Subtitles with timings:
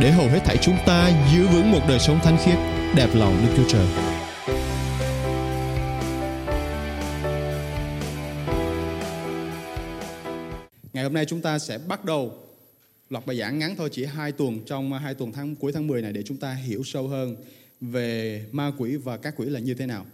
[0.00, 2.58] để hầu hết thảy chúng ta giữ vững một đời sống thánh khiết,
[2.96, 3.86] đẹp lòng Đức Chúa Trời.
[10.92, 12.32] Ngày hôm nay chúng ta sẽ bắt đầu
[13.10, 15.86] loạt bài giảng ngắn thôi chỉ hai tuần trong à, hai tuần tháng cuối tháng
[15.86, 17.36] 10 này để chúng ta hiểu sâu hơn
[17.80, 20.06] về ma quỷ và các quỷ là như thế nào.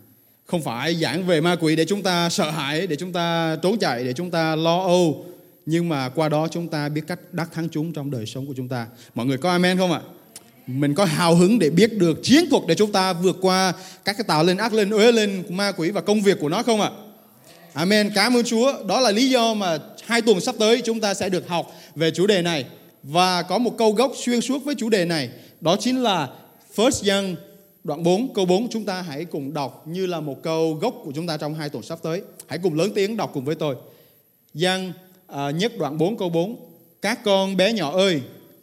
[0.47, 3.79] Không phải giảng về ma quỷ để chúng ta sợ hãi, để chúng ta trốn
[3.79, 5.27] chạy, để chúng ta lo âu,
[5.67, 8.55] nhưng mà qua đó chúng ta biết cách đắc thắng chúng trong đời sống của
[8.57, 8.87] chúng ta.
[9.15, 10.01] Mọi người có amen không ạ?
[10.67, 13.73] Mình có hào hứng để biết được chiến thuật để chúng ta vượt qua
[14.05, 16.63] các cái tạo lên ác, lên uế, lên ma quỷ và công việc của nó
[16.63, 16.91] không ạ?
[17.73, 18.11] Amen.
[18.15, 18.85] Cảm ơn Chúa.
[18.87, 22.11] Đó là lý do mà hai tuần sắp tới chúng ta sẽ được học về
[22.11, 22.65] chủ đề này
[23.03, 25.31] và có một câu gốc xuyên suốt với chủ đề này.
[25.61, 26.29] Đó chính là
[26.77, 27.37] First Young,
[27.85, 31.13] đoạn 4 câu 4 chúng ta hãy cùng đọc như là một câu gốc của
[31.15, 32.23] chúng ta trong hai tuần sắp tới.
[32.47, 33.77] Hãy cùng lớn tiếng đọc cùng với tôi.
[34.55, 34.93] Giăng
[35.27, 36.57] à, nhất đoạn 4 câu 4
[37.03, 38.21] Các con bé nhỏ ơi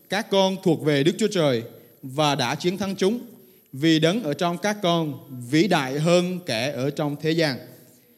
[0.10, 1.64] Các con thuộc về Đức Chúa Trời
[2.02, 3.20] Và đã chiến thắng chúng
[3.74, 5.14] Vì đấng ở trong các con
[5.50, 7.58] Vĩ đại hơn kẻ ở trong thế gian.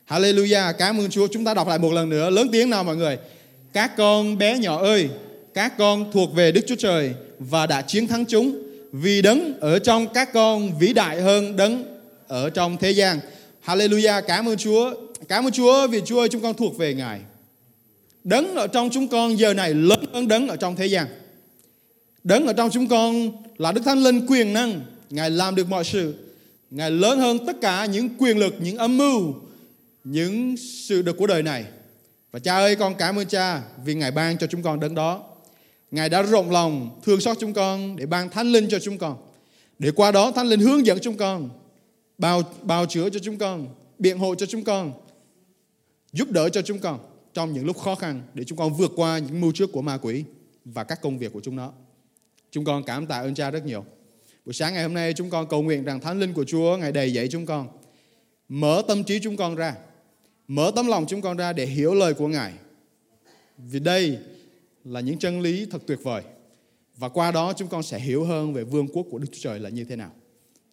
[0.07, 1.27] Hallelujah Cảm ơn Chúa.
[1.27, 2.29] Chúng ta đọc lại một lần nữa.
[2.29, 3.17] Lớn tiếng nào mọi người?
[3.73, 5.09] Các con bé nhỏ ơi
[5.53, 9.79] Các con thuộc về Đức Chúa Trời Và đã chiến thắng chúng Vì đấng ở
[9.79, 11.93] trong các con Vĩ đại hơn đấng
[12.27, 13.19] ở trong thế gian.
[13.65, 14.93] Hallelujah Cảm ơn Chúa.
[15.27, 17.19] Cảm ơn Chúa vì Chúa ơi chúng con thuộc về Ngài.
[18.23, 21.07] Đấng ở trong chúng con giờ này lớn hơn đấng ở trong thế gian.
[22.23, 24.81] Đấng ở trong chúng con là Đức Thánh Linh quyền năng.
[25.09, 26.15] Ngài làm được mọi sự.
[26.71, 29.33] Ngài lớn hơn tất cả những quyền lực, những âm mưu,
[30.03, 31.65] những sự được của đời này.
[32.31, 35.23] Và cha ơi con cảm ơn cha vì Ngài ban cho chúng con đấng đó.
[35.91, 39.17] Ngài đã rộng lòng thương xót chúng con để ban Thánh Linh cho chúng con.
[39.79, 41.49] Để qua đó Thánh Linh hướng dẫn chúng con,
[42.17, 43.67] bào, bào chữa cho chúng con,
[43.99, 44.93] biện hộ cho chúng con,
[46.13, 46.99] giúp đỡ cho chúng con
[47.33, 49.97] trong những lúc khó khăn để chúng con vượt qua những mưu trước của ma
[49.97, 50.23] quỷ
[50.65, 51.73] và các công việc của chúng nó.
[52.51, 53.85] Chúng con cảm tạ ơn Cha rất nhiều.
[54.45, 56.91] Buổi sáng ngày hôm nay, chúng con cầu nguyện rằng Thánh Linh của Chúa, Ngài
[56.91, 57.67] đầy dạy chúng con.
[58.49, 59.75] Mở tâm trí chúng con ra.
[60.47, 62.53] Mở tấm lòng chúng con ra để hiểu lời của Ngài.
[63.57, 64.17] Vì đây
[64.83, 66.23] là những chân lý thật tuyệt vời.
[66.97, 69.59] Và qua đó, chúng con sẽ hiểu hơn về vương quốc của Đức Chúa Trời
[69.59, 70.11] là như thế nào.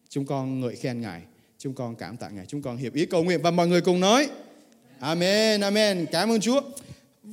[0.09, 1.21] Chúng con ngợi khen Ngài.
[1.57, 2.45] Chúng con cảm tạ Ngài.
[2.45, 4.29] Chúng con hiệp ý cầu nguyện và mọi người cùng nói.
[5.01, 6.05] Amen, amen.
[6.11, 6.61] Cảm ơn Chúa.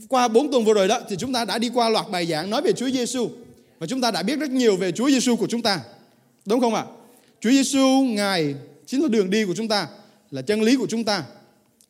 [0.08, 2.50] Qua 4 tuần vừa rồi đó thì chúng ta đã đi qua loạt bài giảng
[2.50, 3.30] nói về Chúa Giêsu
[3.78, 5.80] và chúng ta đã biết rất nhiều về Chúa Giêsu của chúng ta.
[6.46, 6.84] Đúng không ạ?
[7.40, 8.54] Chúa Giêsu ngài
[8.86, 9.88] chính là đường đi của chúng ta,
[10.30, 11.24] là chân lý của chúng ta,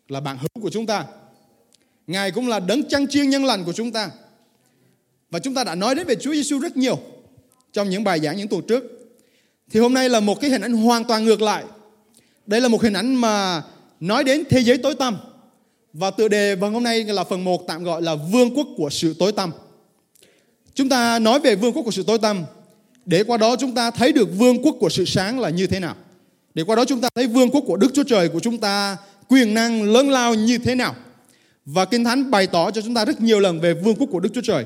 [0.08, 1.04] là bạn hữu của chúng ta.
[2.06, 4.10] Ngài cũng là đấng chăn chiên nhân lành của chúng ta.
[5.30, 6.98] Và chúng ta đã nói đến về Chúa Giêsu rất nhiều
[7.72, 8.84] trong những bài giảng những tuần trước.
[9.70, 11.64] Thì hôm nay là một cái hình ảnh hoàn toàn ngược lại.
[12.46, 13.62] Đây là một hình ảnh mà
[14.00, 15.18] nói đến thế giới tối tăm
[15.92, 18.90] và tựa đề vào hôm nay là phần 1 tạm gọi là Vương quốc của
[18.90, 19.52] sự tối tăm.
[20.74, 22.44] Chúng ta nói về vương quốc của sự tối tăm
[23.06, 25.80] để qua đó chúng ta thấy được vương quốc của sự sáng là như thế
[25.80, 25.96] nào.
[26.54, 28.96] Để qua đó chúng ta thấy vương quốc của Đức Chúa Trời của chúng ta
[29.28, 30.94] quyền năng lớn lao như thế nào.
[31.64, 34.20] Và Kinh Thánh bày tỏ cho chúng ta rất nhiều lần về vương quốc của
[34.20, 34.64] Đức Chúa Trời.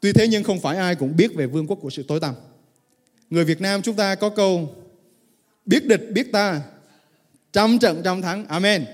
[0.00, 2.34] Tuy thế nhưng không phải ai cũng biết về vương quốc của sự tối tăm.
[3.30, 4.74] Người Việt Nam chúng ta có câu
[5.66, 6.60] biết địch biết ta,
[7.52, 8.46] trăm trận trăm thắng.
[8.46, 8.84] Amen.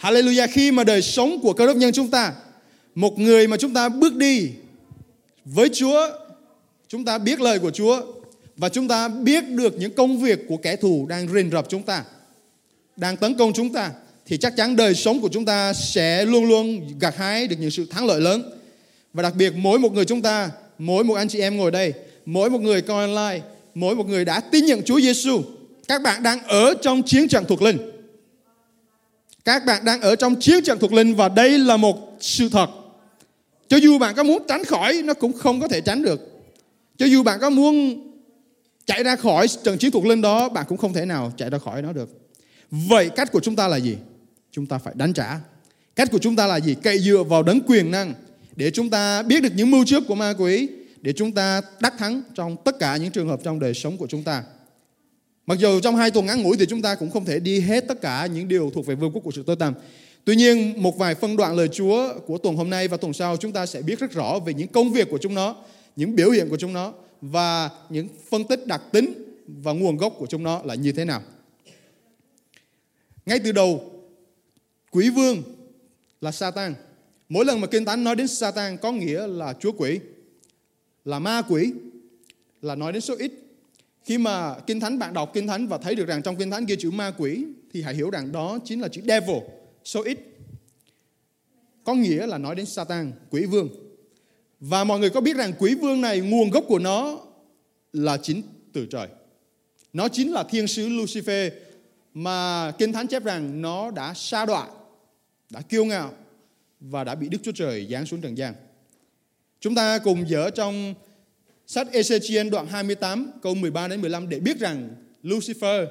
[0.00, 0.48] Hallelujah.
[0.52, 2.32] Khi mà đời sống của cơ đốc nhân chúng ta,
[2.94, 4.50] một người mà chúng ta bước đi
[5.44, 6.08] với Chúa,
[6.88, 8.02] chúng ta biết lời của Chúa
[8.56, 11.82] và chúng ta biết được những công việc của kẻ thù đang rình rập chúng
[11.82, 12.04] ta,
[12.96, 13.90] đang tấn công chúng ta,
[14.26, 17.70] thì chắc chắn đời sống của chúng ta sẽ luôn luôn gặt hái được những
[17.70, 18.50] sự thắng lợi lớn.
[19.12, 21.92] Và đặc biệt mỗi một người chúng ta, mỗi một anh chị em ngồi đây,
[22.26, 25.42] mỗi một người coi online, mỗi một người đã tin nhận Chúa Giêsu
[25.88, 27.78] các bạn đang ở trong chiến trận thuộc linh
[29.44, 32.70] các bạn đang ở trong chiến trận thuộc linh và đây là một sự thật.
[33.68, 36.20] Cho dù bạn có muốn tránh khỏi, nó cũng không có thể tránh được.
[36.98, 38.00] Cho dù bạn có muốn
[38.86, 41.58] chạy ra khỏi trận chiến thuộc linh đó, bạn cũng không thể nào chạy ra
[41.58, 42.10] khỏi nó được.
[42.70, 43.96] Vậy cách của chúng ta là gì?
[44.52, 45.38] Chúng ta phải đánh trả.
[45.96, 46.74] Cách của chúng ta là gì?
[46.82, 48.14] Cậy dựa vào đấng quyền năng
[48.56, 50.68] để chúng ta biết được những mưu trước của ma quỷ,
[51.00, 54.06] để chúng ta đắc thắng trong tất cả những trường hợp trong đời sống của
[54.06, 54.42] chúng ta.
[55.50, 57.84] Mặc dù trong hai tuần ngắn ngủi thì chúng ta cũng không thể đi hết
[57.88, 59.74] tất cả những điều thuộc về vương quốc của sự tối tăm.
[60.24, 63.36] Tuy nhiên, một vài phân đoạn lời Chúa của tuần hôm nay và tuần sau
[63.36, 65.56] chúng ta sẽ biết rất rõ về những công việc của chúng nó,
[65.96, 69.12] những biểu hiện của chúng nó và những phân tích đặc tính
[69.46, 71.22] và nguồn gốc của chúng nó là như thế nào.
[73.26, 73.90] Ngay từ đầu,
[74.90, 75.42] quỷ vương
[76.20, 76.74] là Satan.
[77.28, 80.00] Mỗi lần mà Kinh Thánh nói đến Satan có nghĩa là chúa quỷ,
[81.04, 81.72] là ma quỷ,
[82.62, 83.32] là nói đến số ít.
[84.04, 86.66] Khi mà Kinh Thánh bạn đọc Kinh Thánh và thấy được rằng trong Kinh Thánh
[86.66, 89.36] ghi chữ ma quỷ thì hãy hiểu rằng đó chính là chữ devil,
[89.84, 90.18] số ít.
[91.84, 93.68] Có nghĩa là nói đến Satan, quỷ vương.
[94.60, 97.20] Và mọi người có biết rằng quỷ vương này nguồn gốc của nó
[97.92, 98.42] là chính
[98.72, 99.08] từ trời.
[99.92, 101.50] Nó chính là thiên sứ Lucifer
[102.14, 104.68] mà Kinh Thánh chép rằng nó đã sa đọa,
[105.50, 106.12] đã kiêu ngạo
[106.80, 108.54] và đã bị Đức Chúa Trời giáng xuống trần gian.
[109.60, 110.94] Chúng ta cùng dở trong
[111.70, 114.88] sách Ezechiel đoạn 28 câu 13 đến 15 để biết rằng
[115.22, 115.86] Lucifer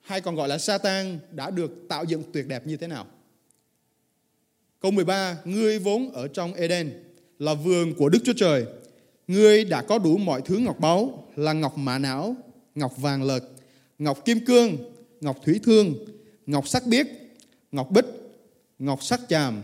[0.00, 3.06] hay còn gọi là Satan đã được tạo dựng tuyệt đẹp như thế nào.
[4.80, 6.92] Câu 13, ngươi vốn ở trong Eden
[7.38, 8.66] là vườn của Đức Chúa Trời.
[9.28, 12.36] Ngươi đã có đủ mọi thứ ngọc báu là ngọc mã não,
[12.74, 13.40] ngọc vàng lợt,
[13.98, 14.76] ngọc kim cương,
[15.20, 15.94] ngọc thủy thương,
[16.46, 17.06] ngọc sắc biếc,
[17.72, 18.06] ngọc bích,
[18.78, 19.62] ngọc sắc chàm,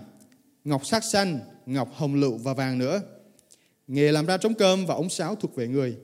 [0.64, 3.00] ngọc sắc xanh, ngọc hồng lựu và vàng nữa.
[3.88, 5.96] Nghề làm ra trống cơm và ống sáo thuộc về người.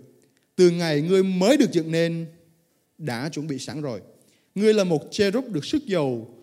[0.57, 2.27] Từ ngày ngươi mới được dựng nên
[2.99, 4.01] đã chuẩn bị sẵn rồi.
[4.55, 6.35] Ngươi là một cherub được sức dầu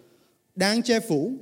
[0.55, 1.33] đang che phủ.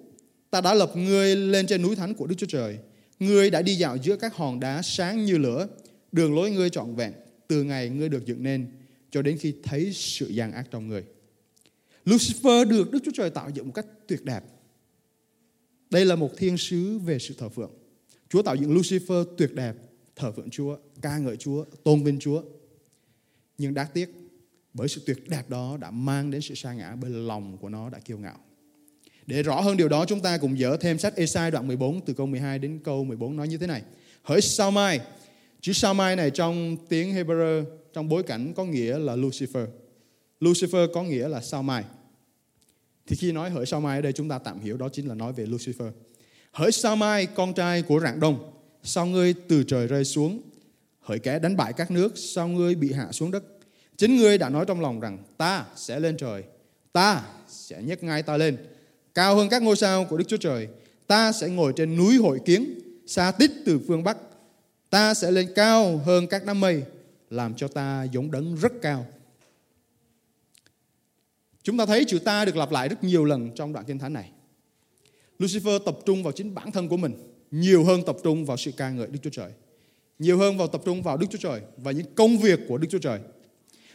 [0.50, 2.78] Ta đã lập ngươi lên trên núi thánh của Đức Chúa Trời.
[3.20, 5.68] Ngươi đã đi dạo giữa các hòn đá sáng như lửa.
[6.12, 7.14] Đường lối ngươi trọn vẹn
[7.48, 8.68] từ ngày ngươi được dựng nên
[9.12, 11.04] cho đến khi thấy sự gian ác trong người.
[12.06, 14.44] Lucifer được Đức Chúa Trời tạo dựng một cách tuyệt đẹp.
[15.90, 17.72] Đây là một thiên sứ về sự thờ phượng.
[18.30, 19.74] Chúa tạo dựng Lucifer tuyệt đẹp,
[20.16, 22.42] thờ phượng Chúa, ca ngợi Chúa, tôn vinh Chúa.
[23.58, 24.10] Nhưng đáng tiếc,
[24.74, 27.90] bởi sự tuyệt đẹp đó đã mang đến sự sa ngã bởi lòng của nó
[27.90, 28.38] đã kiêu ngạo.
[29.28, 32.14] Để rõ hơn điều đó chúng ta cùng dỡ thêm sách Esai đoạn 14 từ
[32.14, 33.82] câu 12 đến câu 14 nói như thế này.
[34.24, 35.00] Hỡi sao mai,
[35.62, 39.68] chữ sao mai này trong tiếng Hebrew trong bối cảnh có nghĩa là Lucifer.
[40.40, 41.84] Lucifer có nghĩa là sao mai.
[43.08, 45.16] Thì khi nói hỡi sao mai ở đây chúng ta tạm hiểu đó chính là
[45.16, 45.92] nói về Lucifer.
[46.52, 48.55] Hỡi sao mai con trai của rạng đông,
[48.86, 50.42] sao ngươi từ trời rơi xuống?
[51.00, 53.44] Hỡi kẻ đánh bại các nước, sao ngươi bị hạ xuống đất?
[53.98, 56.44] Chính ngươi đã nói trong lòng rằng ta sẽ lên trời,
[56.94, 58.58] ta sẽ nhấc ngay ta lên,
[59.14, 60.68] cao hơn các ngôi sao của Đức Chúa Trời.
[61.08, 64.18] Ta sẽ ngồi trên núi hội kiến, xa tít từ phương Bắc.
[64.90, 66.84] Ta sẽ lên cao hơn các đám mây,
[67.30, 69.06] làm cho ta giống đấng rất cao.
[71.64, 74.14] Chúng ta thấy chữ ta được lặp lại rất nhiều lần trong đoạn kinh thánh
[74.14, 74.32] này.
[75.40, 78.72] Lucifer tập trung vào chính bản thân của mình nhiều hơn tập trung vào sự
[78.78, 79.52] ca ngợi Đức Chúa Trời.
[80.20, 82.88] Nhiều hơn vào tập trung vào Đức Chúa Trời và những công việc của Đức
[82.92, 83.20] Chúa Trời.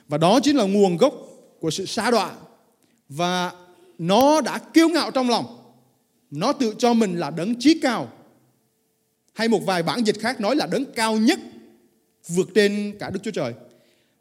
[0.09, 1.15] Và đó chính là nguồn gốc
[1.61, 2.37] của sự xa đoạn
[3.09, 3.53] Và
[3.99, 5.73] nó đã kiêu ngạo trong lòng.
[6.31, 8.13] Nó tự cho mình là đấng trí cao.
[9.33, 11.39] Hay một vài bản dịch khác nói là đấng cao nhất
[12.29, 13.55] vượt trên cả Đức Chúa Trời.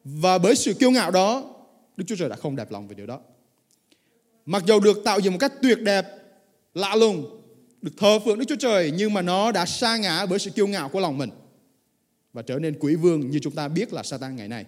[0.03, 1.56] Và bởi sự kiêu ngạo đó,
[1.97, 3.19] Đức Chúa Trời đã không đẹp lòng về điều đó.
[4.45, 6.06] Mặc dù được tạo dựng một cách tuyệt đẹp,
[6.74, 7.38] lạ lùng,
[7.81, 10.68] được thờ phượng Đức Chúa Trời nhưng mà nó đã sa ngã bởi sự kiêu
[10.68, 11.30] ngạo của lòng mình
[12.34, 14.66] và trở nên quỷ vương như chúng ta biết là Satan ngày nay.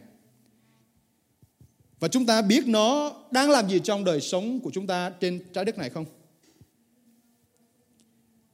[2.00, 5.40] Và chúng ta biết nó đang làm gì trong đời sống của chúng ta trên
[5.54, 6.06] trái đất này không?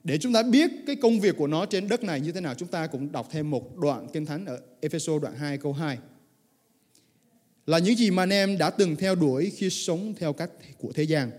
[0.04, 2.53] Để chúng ta biết cái công việc của nó trên đất này như thế nào,
[2.53, 5.98] chúng ta cũng đọc thêm một đoạn kinh thánh ở Ephesos đoạn 2 câu 2.
[7.65, 10.91] Là những gì mà anh em đã từng theo đuổi khi sống theo cách của
[10.91, 11.31] thế gian,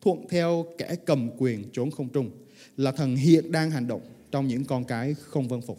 [0.00, 2.30] thuận theo kẻ cầm quyền trốn không trung,
[2.76, 4.00] là thần hiện đang hành động
[4.30, 5.78] trong những con cái không vâng phục.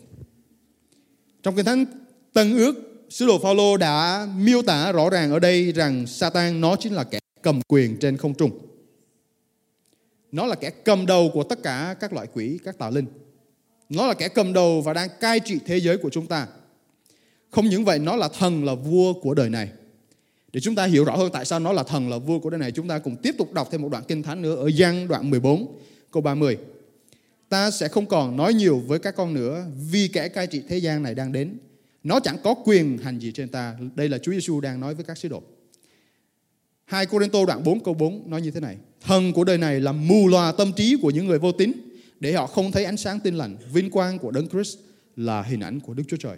[1.44, 1.86] Trong kinh thánh
[2.34, 6.76] Tân ước Sứ đồ Phaolô đã miêu tả rõ ràng ở đây rằng Satan nó
[6.76, 8.52] chính là kẻ cầm quyền trên không trung.
[10.32, 13.06] Nó là kẻ cầm đầu của tất cả các loại quỷ, các tà linh.
[13.90, 16.48] Nó là kẻ cầm đầu và đang cai trị thế giới của chúng ta.
[17.52, 19.70] Không những vậy, nó là thần là vua của đời này.
[20.54, 22.60] Để chúng ta hiểu rõ hơn tại sao nó là thần là vua của đời
[22.60, 25.08] này, chúng ta cùng tiếp tục đọc thêm một đoạn kinh thánh nữa ở Giăng
[25.08, 25.80] đoạn 14
[26.12, 26.58] câu 30.
[27.50, 30.78] Ta sẽ không còn nói nhiều với các con nữa, vì kẻ cai trị thế
[30.78, 31.58] gian này đang đến
[32.06, 33.76] nó chẳng có quyền hành gì trên ta.
[33.96, 35.44] Đây là Chúa Giêsu đang nói với các sứ đồ.
[36.86, 38.78] Hai corinto đoạn 4 câu 4 nói như thế này.
[39.02, 41.72] Thần của đời này làm mù loà tâm trí của những người vô tín,
[42.20, 43.58] để họ không thấy ánh sáng tin lành.
[43.74, 44.78] Vinh quang của Đấng Christ
[45.16, 46.38] là hình ảnh của Đức Chúa Trời.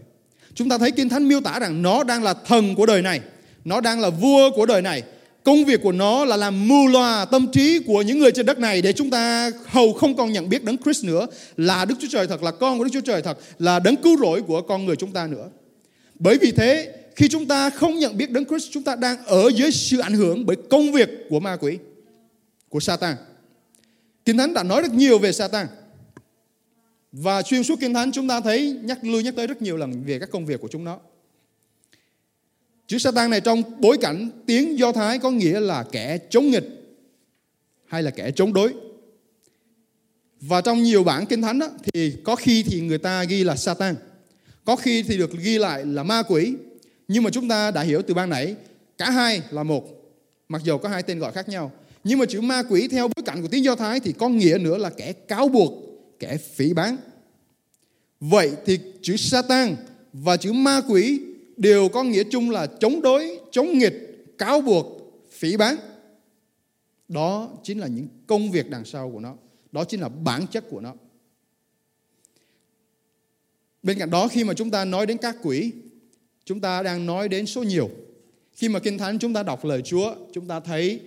[0.53, 3.21] Chúng ta thấy Kinh Thánh miêu tả rằng nó đang là thần của đời này.
[3.65, 5.03] Nó đang là vua của đời này.
[5.47, 8.59] Công việc của nó là làm mù loà tâm trí của những người trên đất
[8.59, 11.27] này để chúng ta hầu không còn nhận biết Đấng Christ nữa
[11.57, 14.17] là Đức Chúa Trời thật, là con của Đức Chúa Trời thật, là đấng cứu
[14.17, 15.49] rỗi của con người chúng ta nữa.
[16.19, 19.49] Bởi vì thế, khi chúng ta không nhận biết Đấng Christ, chúng ta đang ở
[19.55, 21.77] dưới sự ảnh hưởng bởi công việc của ma quỷ,
[22.69, 23.15] của Satan.
[24.25, 25.67] Kinh Thánh đã nói rất nhiều về Satan.
[27.11, 30.03] Và xuyên suốt Kinh Thánh chúng ta thấy nhắc lui nhắc tới rất nhiều lần
[30.05, 30.99] về các công việc của chúng nó.
[32.87, 36.65] Chữ Satan này trong bối cảnh tiếng Do Thái có nghĩa là kẻ chống nghịch
[37.85, 38.73] hay là kẻ chống đối.
[40.41, 43.55] Và trong nhiều bản kinh thánh đó, thì có khi thì người ta ghi là
[43.55, 43.95] Satan,
[44.65, 46.53] có khi thì được ghi lại là ma quỷ.
[47.07, 48.55] Nhưng mà chúng ta đã hiểu từ ban nãy
[48.97, 49.87] cả hai là một,
[50.49, 51.71] mặc dù có hai tên gọi khác nhau.
[52.03, 54.57] Nhưng mà chữ ma quỷ theo bối cảnh của tiếng Do Thái thì có nghĩa
[54.61, 55.73] nữa là kẻ cáo buộc,
[56.19, 56.97] kẻ phỉ bán.
[58.19, 59.75] Vậy thì chữ Satan
[60.13, 61.19] và chữ ma quỷ
[61.57, 64.85] đều có nghĩa chung là chống đối, chống nghịch, cáo buộc,
[65.29, 65.77] phỉ bán.
[67.07, 69.35] Đó chính là những công việc đằng sau của nó.
[69.71, 70.93] Đó chính là bản chất của nó.
[73.83, 75.71] Bên cạnh đó khi mà chúng ta nói đến các quỷ,
[76.45, 77.89] chúng ta đang nói đến số nhiều.
[78.53, 80.99] Khi mà Kinh Thánh chúng ta đọc lời Chúa, chúng ta thấy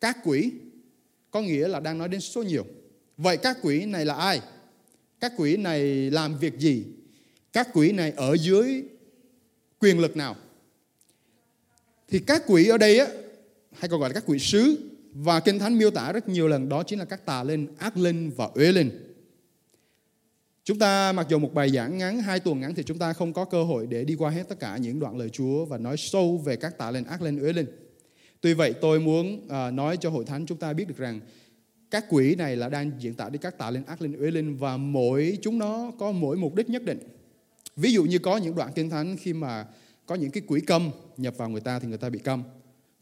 [0.00, 0.52] các quỷ
[1.30, 2.66] có nghĩa là đang nói đến số nhiều.
[3.16, 4.40] Vậy các quỷ này là ai?
[5.20, 6.84] Các quỷ này làm việc gì?
[7.56, 8.82] Các quỷ này ở dưới
[9.80, 10.36] quyền lực nào?
[12.08, 13.06] Thì các quỷ ở đây á,
[13.72, 14.78] hay còn gọi là các quỷ sứ
[15.12, 17.96] và Kinh Thánh miêu tả rất nhiều lần đó chính là các tà linh, ác
[17.96, 18.90] linh và uế linh.
[20.64, 23.32] Chúng ta mặc dù một bài giảng ngắn, hai tuần ngắn thì chúng ta không
[23.32, 25.96] có cơ hội để đi qua hết tất cả những đoạn lời Chúa và nói
[25.96, 27.66] sâu về các tà linh, ác linh, uế linh.
[28.40, 31.20] Tuy vậy tôi muốn uh, nói cho hội thánh chúng ta biết được rằng
[31.90, 34.56] các quỷ này là đang diễn tả đi các tà linh, ác linh, uế linh
[34.56, 36.98] và mỗi chúng nó có mỗi mục đích nhất định.
[37.76, 39.66] Ví dụ như có những đoạn kinh thánh khi mà
[40.06, 42.42] có những cái quỷ câm nhập vào người ta thì người ta bị câm.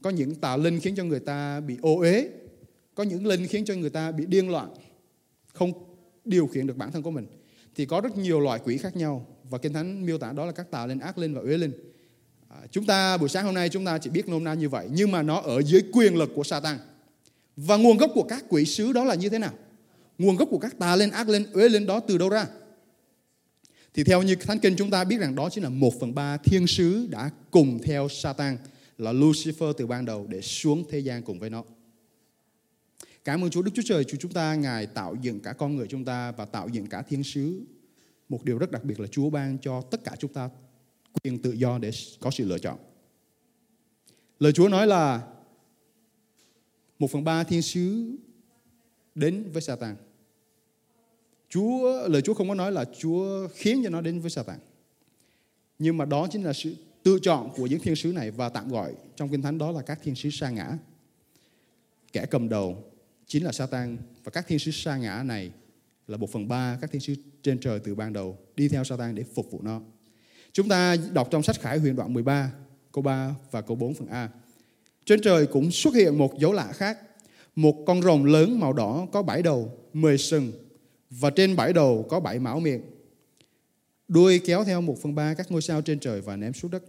[0.02, 2.28] Có những tà linh khiến cho người ta bị ô uế.
[2.94, 4.74] Có những linh khiến cho người ta bị điên loạn.
[5.52, 5.72] Không
[6.24, 7.26] điều khiển được bản thân của mình.
[7.74, 9.26] Thì có rất nhiều loại quỷ khác nhau.
[9.50, 11.72] Và Kinh Thánh miêu tả đó là các tà linh, ác linh và uế linh.
[12.48, 14.88] À, chúng ta buổi sáng hôm nay chúng ta chỉ biết nôm na như vậy.
[14.92, 16.78] Nhưng mà nó ở dưới quyền lực của Satan.
[17.56, 19.52] Và nguồn gốc của các quỷ sứ đó là như thế nào?
[20.18, 22.46] Nguồn gốc của các tà linh, ác linh, uế linh đó từ đâu ra?
[23.94, 26.36] Thì theo như Thánh Kinh chúng ta biết rằng đó chính là một phần ba
[26.36, 28.56] thiên sứ đã cùng theo Satan
[28.98, 31.64] là Lucifer từ ban đầu để xuống thế gian cùng với nó.
[33.24, 35.86] Cảm ơn Chúa Đức Chúa Trời, Chúa chúng ta Ngài tạo dựng cả con người
[35.86, 37.62] chúng ta và tạo dựng cả thiên sứ.
[38.28, 40.50] Một điều rất đặc biệt là Chúa ban cho tất cả chúng ta
[41.22, 42.78] quyền tự do để có sự lựa chọn.
[44.38, 45.22] Lời Chúa nói là
[46.98, 48.16] một phần ba thiên sứ
[49.14, 49.96] đến với Satan.
[51.54, 54.58] Chúa lời Chúa không có nói là Chúa khiến cho nó đến với Satan.
[55.78, 58.68] Nhưng mà đó chính là sự tự chọn của những thiên sứ này và tạm
[58.68, 60.78] gọi trong kinh thánh đó là các thiên sứ sa ngã.
[62.12, 62.84] Kẻ cầm đầu
[63.26, 65.50] chính là Satan và các thiên sứ sa ngã này
[66.08, 69.14] là một phần ba các thiên sứ trên trời từ ban đầu đi theo Satan
[69.14, 69.80] để phục vụ nó.
[70.52, 72.52] Chúng ta đọc trong sách Khải huyền đoạn 13
[72.92, 74.28] câu 3 và câu 4 phần A.
[75.04, 76.98] Trên trời cũng xuất hiện một dấu lạ khác,
[77.56, 80.52] một con rồng lớn màu đỏ có bảy đầu, mười sừng
[81.20, 82.82] và trên bảy đầu có bảy mão miệng.
[84.08, 86.84] Đuôi kéo theo một phần ba các ngôi sao trên trời và ném xuống đất.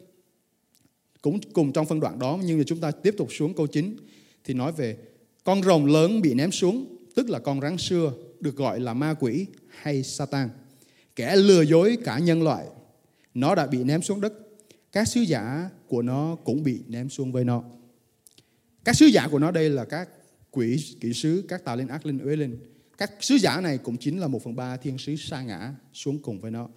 [1.21, 3.95] Cũng cùng trong phân đoạn đó nhưng mà chúng ta tiếp tục xuống câu 9
[4.43, 4.97] thì nói về
[5.43, 9.13] con rồng lớn bị ném xuống, tức là con rắn xưa được gọi là ma
[9.19, 10.49] quỷ hay Satan.
[11.15, 12.65] Kẻ lừa dối cả nhân loại.
[13.33, 14.33] Nó đã bị ném xuống đất.
[14.91, 17.63] Các sứ giả của nó cũng bị ném xuống với nó.
[18.83, 20.09] Các sứ giả của nó đây là các
[20.51, 22.57] quỷ, kỹ sứ, các tà linh, ác linh, uế linh
[22.97, 26.19] các sứ giả này cũng chính là một phần ba thiên sứ sa ngã xuống
[26.19, 26.69] cùng với nó.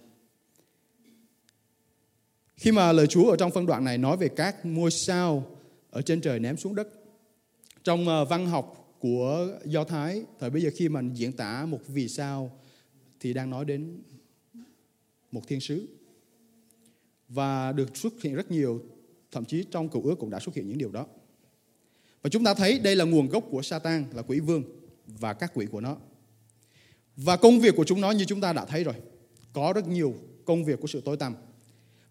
[2.55, 5.57] Khi mà lời Chúa ở trong phân đoạn này nói về các ngôi sao
[5.89, 6.87] ở trên trời ném xuống đất.
[7.83, 11.79] Trong ờ, văn học của Do Thái, thời bây giờ khi mà diễn tả một
[11.87, 12.59] vì sao
[13.19, 14.01] thì đang nói đến
[15.31, 15.87] một thiên sứ.
[17.29, 18.83] Và được xuất hiện rất nhiều,
[19.31, 21.07] thậm chí trong cựu ước cũng đã xuất hiện những điều đó.
[22.21, 24.63] Và chúng ta thấy đây là nguồn gốc của Satan, là quỷ vương
[25.07, 25.97] và các quỷ của nó.
[27.23, 28.93] Và công việc của chúng nó như chúng ta đã thấy rồi.
[29.53, 31.35] Có rất nhiều công việc của sự tối tăm.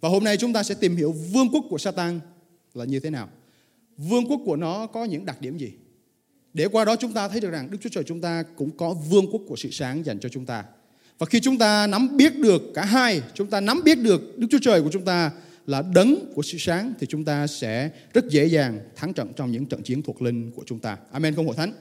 [0.01, 2.21] Và hôm nay chúng ta sẽ tìm hiểu vương quốc của Satan
[2.75, 3.29] là như thế nào.
[3.97, 5.73] Vương quốc của nó có những đặc điểm gì?
[6.55, 8.95] Để qua đó chúng ta thấy được rằng Đức Chúa Trời chúng ta cũng có
[8.95, 10.65] vương quốc của sự sáng dành cho chúng ta.
[11.19, 14.47] Và khi chúng ta nắm biết được cả hai, chúng ta nắm biết được Đức
[14.51, 15.31] Chúa Trời của chúng ta
[15.67, 19.53] là đấng của sự sáng thì chúng ta sẽ rất dễ dàng thắng trận trong
[19.53, 20.97] những trận chiến thuộc linh của chúng ta.
[21.11, 21.73] Amen không hội thánh?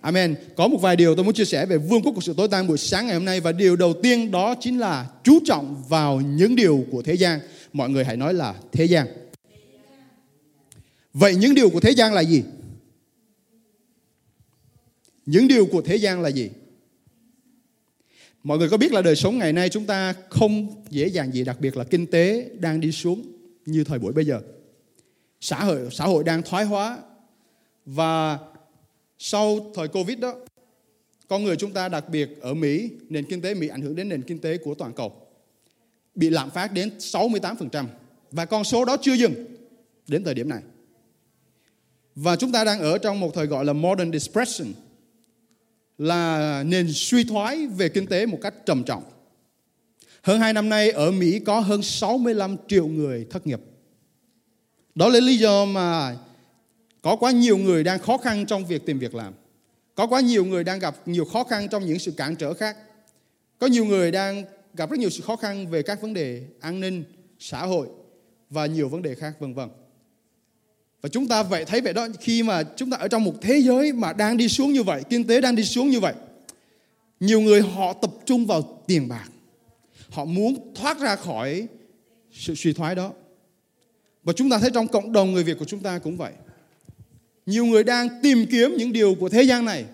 [0.00, 0.34] Amen.
[0.56, 2.66] Có một vài điều tôi muốn chia sẻ về vương quốc của sự tối tăm
[2.66, 6.20] buổi sáng ngày hôm nay và điều đầu tiên đó chính là chú trọng vào
[6.20, 7.40] những điều của thế gian.
[7.72, 9.06] Mọi người hãy nói là thế gian.
[11.12, 12.42] Vậy những điều của thế gian là gì?
[15.26, 16.50] Những điều của thế gian là gì?
[18.42, 21.44] Mọi người có biết là đời sống ngày nay chúng ta không dễ dàng gì,
[21.44, 23.22] đặc biệt là kinh tế đang đi xuống
[23.66, 24.40] như thời buổi bây giờ.
[25.40, 26.98] Xã hội xã hội đang thoái hóa
[27.86, 28.38] và
[29.18, 30.34] sau thời Covid đó,
[31.28, 34.08] con người chúng ta đặc biệt ở Mỹ, nền kinh tế Mỹ ảnh hưởng đến
[34.08, 35.12] nền kinh tế của toàn cầu.
[36.14, 37.86] Bị lạm phát đến 68%.
[38.30, 39.34] Và con số đó chưa dừng
[40.06, 40.62] đến thời điểm này.
[42.14, 44.72] Và chúng ta đang ở trong một thời gọi là modern depression
[45.98, 49.02] là nền suy thoái về kinh tế một cách trầm trọng.
[50.22, 53.60] Hơn hai năm nay ở Mỹ có hơn 65 triệu người thất nghiệp.
[54.94, 56.16] Đó là lý do mà
[57.08, 59.32] có quá nhiều người đang khó khăn trong việc tìm việc làm.
[59.94, 62.76] Có quá nhiều người đang gặp nhiều khó khăn trong những sự cản trở khác.
[63.58, 66.80] Có nhiều người đang gặp rất nhiều sự khó khăn về các vấn đề an
[66.80, 67.04] ninh,
[67.38, 67.88] xã hội
[68.50, 69.68] và nhiều vấn đề khác vân vân.
[71.02, 73.62] Và chúng ta vậy thấy vậy đó khi mà chúng ta ở trong một thế
[73.62, 76.14] giới mà đang đi xuống như vậy, kinh tế đang đi xuống như vậy.
[77.20, 79.28] Nhiều người họ tập trung vào tiền bạc.
[80.10, 81.66] Họ muốn thoát ra khỏi
[82.32, 83.12] sự suy thoái đó.
[84.24, 86.32] Và chúng ta thấy trong cộng đồng người Việt của chúng ta cũng vậy.
[87.48, 89.84] Nhiều người đang tìm kiếm những điều của thế gian này,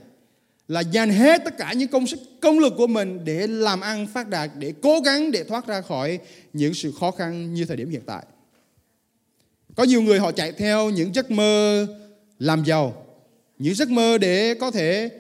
[0.69, 4.07] là dành hết tất cả những công sức, công lực của mình để làm ăn
[4.07, 6.19] phát đạt, để cố gắng để thoát ra khỏi
[6.53, 8.25] những sự khó khăn như thời điểm hiện tại.
[9.77, 11.87] Có nhiều người họ chạy theo những giấc mơ
[12.39, 13.07] làm giàu,
[13.59, 15.11] những giấc mơ để có thể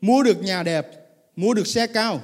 [0.00, 0.86] mua được nhà đẹp,
[1.36, 2.22] mua được xe cao,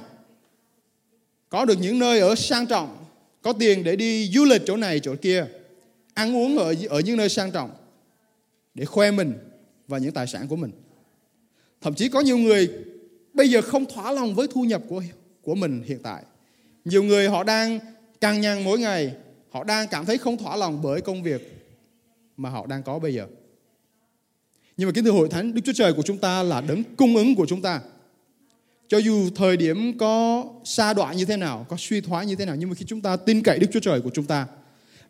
[1.49, 3.05] có được những nơi ở sang trọng,
[3.41, 5.45] có tiền để đi du lịch chỗ này chỗ kia,
[6.13, 7.78] ăn uống ở ở những nơi sang trọng
[8.79, 9.33] để khoe mình
[9.87, 10.71] và những tài sản của mình.
[11.81, 12.69] Thậm chí có nhiều người
[13.33, 15.03] bây giờ không thỏa lòng với thu nhập của
[15.41, 16.23] của mình hiện tại.
[16.85, 17.79] Nhiều người họ đang
[18.21, 19.15] căng nhằn mỗi ngày,
[19.49, 21.67] họ đang cảm thấy không thỏa lòng bởi công việc
[22.37, 23.27] mà họ đang có bây giờ.
[24.77, 27.15] Nhưng mà kính thưa hội thánh, Đức Chúa Trời của chúng ta là đấng cung
[27.15, 27.81] ứng của chúng ta.
[28.87, 32.45] Cho dù thời điểm có xa đoạn như thế nào, có suy thoái như thế
[32.45, 34.47] nào, nhưng mà khi chúng ta tin cậy Đức Chúa Trời của chúng ta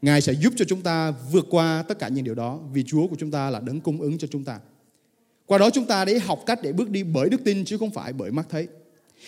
[0.01, 3.07] Ngài sẽ giúp cho chúng ta vượt qua tất cả những điều đó, vì Chúa
[3.07, 4.59] của chúng ta là đấng cung ứng cho chúng ta.
[5.45, 7.91] Qua đó chúng ta để học cách để bước đi bởi đức tin chứ không
[7.91, 8.67] phải bởi mắt thấy.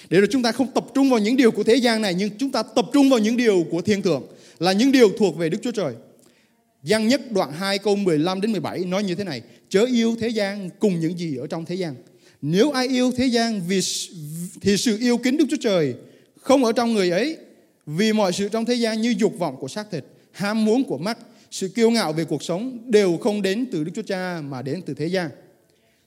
[0.10, 2.30] Để rồi chúng ta không tập trung vào những điều của thế gian này, nhưng
[2.38, 4.24] chúng ta tập trung vào những điều của thiên thượng,
[4.60, 5.94] là những điều thuộc về Đức Chúa Trời.
[6.84, 10.28] Giăng nhất đoạn 2 câu 15 đến 17 nói như thế này, Chớ yêu thế
[10.28, 11.96] gian cùng những gì ở trong thế gian
[12.42, 13.80] Nếu ai yêu thế gian vì
[14.62, 15.94] thì sự yêu kính Đức Chúa Trời
[16.42, 17.38] không ở trong người ấy,
[17.86, 20.98] Vì mọi sự trong thế gian như dục vọng của xác thịt Ham muốn của
[20.98, 21.18] mắt
[21.52, 24.82] Sự kiêu ngạo về cuộc sống Đều không đến từ Đức Chúa Cha mà đến
[24.86, 25.30] từ thế gian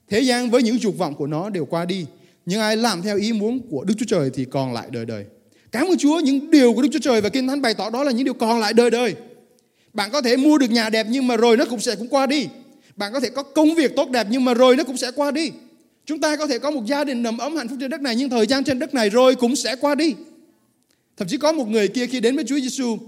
[0.08, 2.06] Thế gian với những dục vọng của nó đều qua đi
[2.46, 5.24] Nhưng ai làm theo ý muốn của Đức Chúa Trời thì còn lại đời đời
[5.72, 8.04] Cảm ơn Chúa những điều của Đức Chúa Trời và Kinh Thánh bày tỏ đó
[8.04, 9.14] là những điều còn lại đời đời
[9.94, 12.26] bạn có thể mua được nhà đẹp nhưng mà rồi nó cũng sẽ cũng qua
[12.26, 12.48] đi.
[12.96, 15.30] Bạn có thể có công việc tốt đẹp nhưng mà rồi nó cũng sẽ qua
[15.30, 15.50] đi.
[16.06, 18.16] Chúng ta có thể có một gia đình nằm ấm hạnh phúc trên đất này
[18.16, 20.14] nhưng thời gian trên đất này rồi cũng sẽ qua đi.
[21.16, 22.98] Thậm chí có một người kia khi đến với Chúa Giêsu,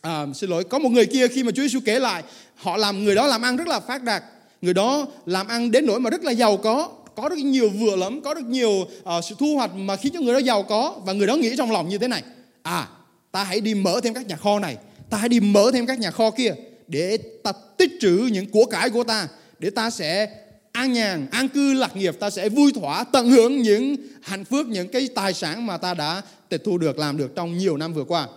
[0.00, 2.22] à, xin lỗi, có một người kia khi mà Chúa Giêsu kể lại,
[2.54, 4.22] họ làm người đó làm ăn rất là phát đạt,
[4.62, 7.96] người đó làm ăn đến nỗi mà rất là giàu có, có rất nhiều vừa
[7.96, 10.96] lắm, có rất nhiều uh, sự thu hoạch mà khiến cho người đó giàu có.
[11.04, 12.22] Và người đó nghĩ trong lòng như thế này,
[12.62, 12.88] à,
[13.32, 14.76] ta hãy đi mở thêm các nhà kho này,
[15.10, 16.54] ta hãy đi mở thêm các nhà kho kia
[16.88, 20.28] để ta tích trữ những của cải của ta để ta sẽ
[20.72, 22.16] an nhàn an cư lạc nghiệp.
[22.20, 25.94] Ta sẽ vui thỏa tận hưởng những hạnh phúc những cái tài sản mà ta
[25.94, 28.28] đã tịch thu được làm được trong nhiều năm vừa qua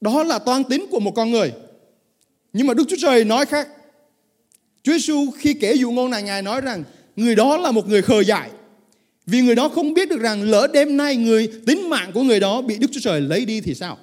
[0.00, 1.52] đó là toan tính của một con người.
[2.52, 3.68] Nhưng mà Đức Chúa Trời nói khác.
[4.82, 6.84] Chúa Giêsu khi kể dụ ngôn này, Ngài nói rằng
[7.16, 8.50] người đó là một người khờ dại.
[9.26, 12.40] Vì người đó không biết được rằng lỡ đêm nay người tính mạng của người
[12.40, 13.98] đó bị Đức Chúa Trời lấy đi thì sao?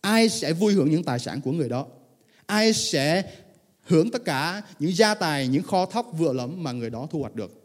[0.00, 1.86] Ai sẽ vui hưởng những tài sản của người đó?
[2.46, 3.22] Ai sẽ
[3.82, 7.20] hưởng tất cả những gia tài, những kho thóc vừa lắm mà người đó thu
[7.20, 7.62] hoạch được?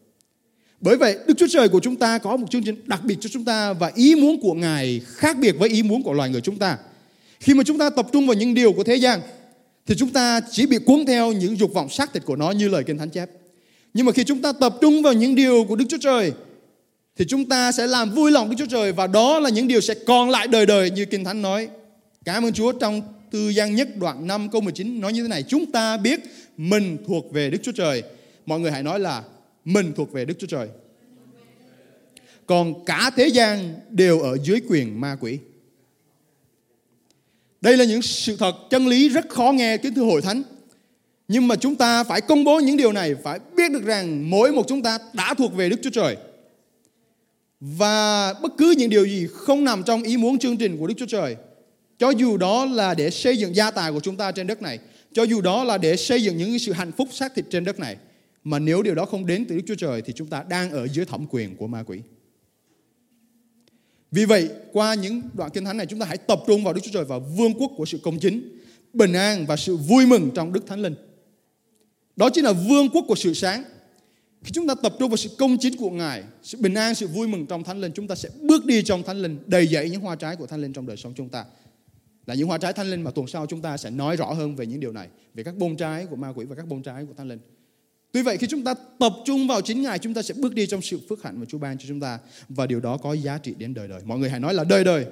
[0.82, 3.30] Bởi vậy, Đức Chúa Trời của chúng ta có một chương trình đặc biệt cho
[3.34, 6.42] chúng ta và ý muốn của Ngài khác biệt với ý muốn của loài người
[6.42, 6.78] chúng ta.
[7.40, 9.20] Khi mà chúng ta tập trung vào những điều của thế gian,
[9.86, 12.70] thì chúng ta chỉ bị cuốn theo những dục vọng xác thịt của nó như
[12.70, 13.30] lời Kinh Thánh chép.
[13.94, 16.32] Nhưng mà khi chúng ta tập trung vào những điều của Đức Chúa Trời,
[17.18, 19.82] thì chúng ta sẽ làm vui lòng Đức Chúa Trời và đó là những điều
[19.82, 21.68] sẽ còn lại đời đời như Kinh Thánh nói.
[22.26, 25.44] Cảm ơn Chúa trong tư Giang nhất đoạn 5 câu 19 nói như thế này.
[25.44, 26.20] Chúng ta biết
[26.58, 28.04] mình thuộc về Đức Chúa Trời.
[28.46, 29.24] Mọi người hãy nói là
[29.66, 30.68] mình thuộc về Đức Chúa Trời.
[32.46, 35.38] Còn cả thế gian đều ở dưới quyền ma quỷ.
[37.68, 40.44] Đây là những sự thật chân lý rất khó nghe kính thưa hội thánh.
[41.28, 44.52] Nhưng mà chúng ta phải công bố những điều này, phải biết được rằng mỗi
[44.52, 46.18] một chúng ta đã thuộc về Đức Chúa Trời.
[47.60, 50.94] Và bất cứ những điều gì không nằm trong ý muốn chương trình của Đức
[50.98, 51.36] Chúa Trời
[51.98, 54.80] cho dù đó là để xây dựng gia tài của chúng ta trên đất này,
[55.14, 57.80] cho dù đó là để xây dựng những sự hạnh phúc xác thịt trên đất
[57.80, 57.98] này,
[58.44, 60.88] mà nếu điều đó không đến từ Đức Chúa Trời thì chúng ta đang ở
[60.88, 62.00] dưới thẩm quyền của ma quỷ.
[64.12, 66.82] Vì vậy, qua những đoạn kinh thánh này chúng ta hãy tập trung vào Đức
[66.84, 68.60] Chúa Trời và vương quốc của sự công chính,
[68.94, 70.96] bình an và sự vui mừng trong Đức Thánh Linh.
[72.16, 73.64] Đó chính là vương quốc của sự sáng.
[74.44, 77.08] Khi chúng ta tập trung vào sự công chính của Ngài, sự bình an, sự
[77.08, 79.90] vui mừng trong Thánh Linh, chúng ta sẽ bước đi trong Thánh Linh, đầy dẫy
[79.90, 81.46] những hoa trái của Thánh Linh trong đời sống chúng ta.
[82.26, 84.56] là những hoa trái thánh linh mà tuần sau chúng ta sẽ nói rõ hơn
[84.56, 87.06] về những điều này về các bông trái của ma quỷ và các bông trái
[87.06, 87.40] của thánh linh
[88.12, 90.68] Tuy vậy khi chúng ta tập trung vào chính Ngài chúng ta sẽ bước đi
[90.68, 92.20] trong sự phước hạnh mà Chúa ban cho chúng ta.
[92.50, 94.02] Và điều đó có giá trị đến đời đời.
[94.06, 95.06] Mọi người hãy nói là đời đời.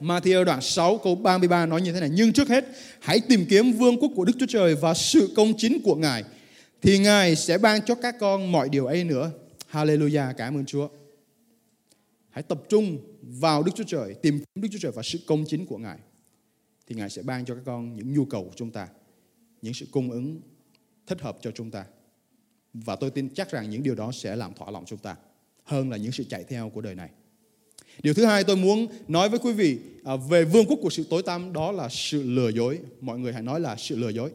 [0.00, 2.10] Matthew đoạn 6 câu 33 nói như thế này.
[2.12, 2.64] Nhưng trước hết
[3.00, 6.24] hãy tìm kiếm vương quốc của Đức Chúa Trời và sự công chính của Ngài
[6.82, 9.30] Thì Ngài sẽ ban cho các con mọi điều ấy nữa.
[9.72, 10.88] Hallelujah, cảm ơn Chúa.
[12.30, 15.44] Hãy tập trung vào Đức Chúa Trời Tìm kiếm Đức Chúa Trời và sự công
[15.48, 15.98] chính của Ngài
[16.86, 18.88] Thì Ngài sẽ ban cho các con những nhu cầu của chúng ta
[19.62, 20.40] Những sự cung ứng
[21.06, 21.84] thích hợp cho chúng ta
[22.84, 25.16] và tôi tin chắc rằng những điều đó sẽ làm thỏa lòng chúng ta
[25.64, 27.10] hơn là những sự chạy theo của đời này.
[28.02, 31.06] Điều thứ hai tôi muốn nói với quý vị à, về vương quốc của sự
[31.10, 32.78] tối tăm đó là sự lừa dối.
[33.00, 34.30] Mọi người hãy nói là sự lừa dối.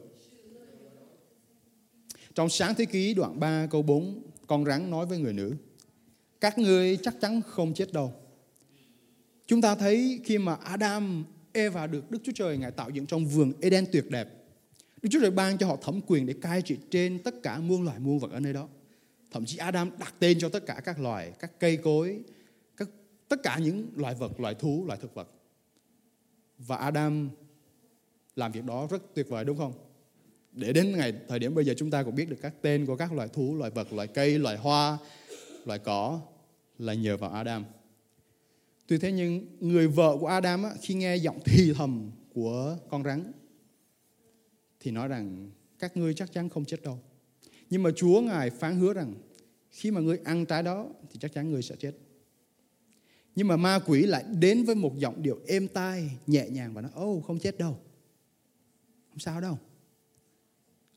[2.36, 5.56] Trong sáng thế ký đoạn 3 câu 4, con rắn nói với người nữ,
[6.41, 8.13] các ngươi chắc chắn không chết đâu.
[9.47, 13.25] Chúng ta thấy khi mà Adam, Eva được Đức Chúa Trời Ngài tạo dựng trong
[13.25, 14.27] vườn Eden tuyệt đẹp,
[15.01, 17.83] Đức Chúa Trời ban cho họ thẩm quyền để cai trị trên tất cả muôn
[17.83, 18.67] loài muôn vật ở nơi đó.
[19.31, 22.19] Thậm chí Adam đặt tên cho tất cả các loài, các cây cối,
[22.77, 22.89] các,
[23.27, 25.27] tất cả những loài vật, loài thú, loài thực vật.
[26.57, 27.29] Và Adam
[28.35, 29.73] làm việc đó rất tuyệt vời đúng không?
[30.51, 32.95] Để đến ngày thời điểm bây giờ chúng ta cũng biết được các tên của
[32.95, 34.97] các loài thú, loài vật, loài cây, loài hoa,
[35.65, 36.21] loài cỏ
[36.77, 37.65] là nhờ vào Adam.
[38.87, 43.31] Tuy thế nhưng người vợ của Adam khi nghe giọng thì thầm của con rắn
[44.82, 47.00] thì nói rằng các ngươi chắc chắn không chết đâu.
[47.70, 49.13] Nhưng mà Chúa Ngài phán hứa rằng
[49.70, 51.94] khi mà ngươi ăn trái đó thì chắc chắn ngươi sẽ chết.
[53.36, 56.82] Nhưng mà ma quỷ lại đến với một giọng điệu êm tai, nhẹ nhàng và
[56.82, 57.80] nói, ô oh, không chết đâu.
[59.10, 59.60] Không sao đâu.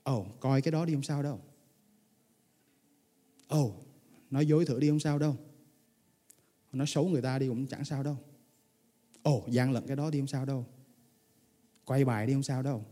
[0.03, 1.41] Ồ, oh, coi cái đó đi không sao đâu.
[3.49, 3.87] Ồ, oh,
[4.31, 5.37] nói dối thử đi không sao đâu.
[6.73, 8.17] Nói xấu người ta đi cũng chẳng sao đâu.
[9.23, 10.67] Ồ, oh, gian lận cái đó đi không sao đâu.
[11.85, 12.85] Quay bài đi không sao đâu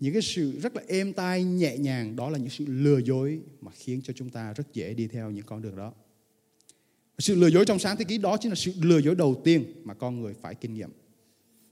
[0.00, 3.40] những cái sự rất là êm tai, nhẹ nhàng, đó là những sự lừa dối
[3.60, 5.92] mà khiến cho chúng ta rất dễ đi theo những con đường đó.
[7.18, 9.64] Sự lừa dối trong sáng thế ký, đó chính là sự lừa dối đầu tiên
[9.84, 10.90] mà con người phải kinh nghiệm.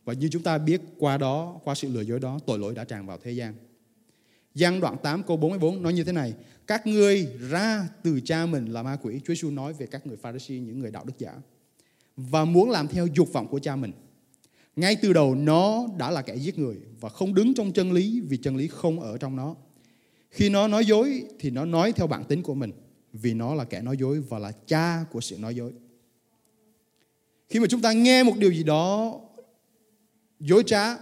[0.04, 2.84] Và như chúng ta biết, qua đó, qua sự lừa dối đó, tội lỗi đã
[2.84, 3.54] tràn vào thế gian.
[4.54, 6.34] Giăng đoạn 8 câu 44 nói như thế này,
[6.66, 9.20] Các ngươi ra từ cha mình là ma quỷ.
[9.24, 11.32] Chúa Giêsu nói về các người Pharisee Những người đạo đức giả,
[12.16, 13.92] Và muốn làm theo dục vọng của cha mình
[14.76, 18.20] ngay từ đầu nó đã là kẻ giết người và không đứng trong chân lý
[18.20, 19.56] vì chân lý không ở trong nó.
[20.30, 22.72] Khi nó nói dối thì nó nói theo bản tính của mình
[23.12, 25.72] vì nó là kẻ nói dối và là cha của sự nói dối.
[27.48, 29.14] Khi mà chúng ta nghe một điều gì đó
[30.40, 30.96] dối trá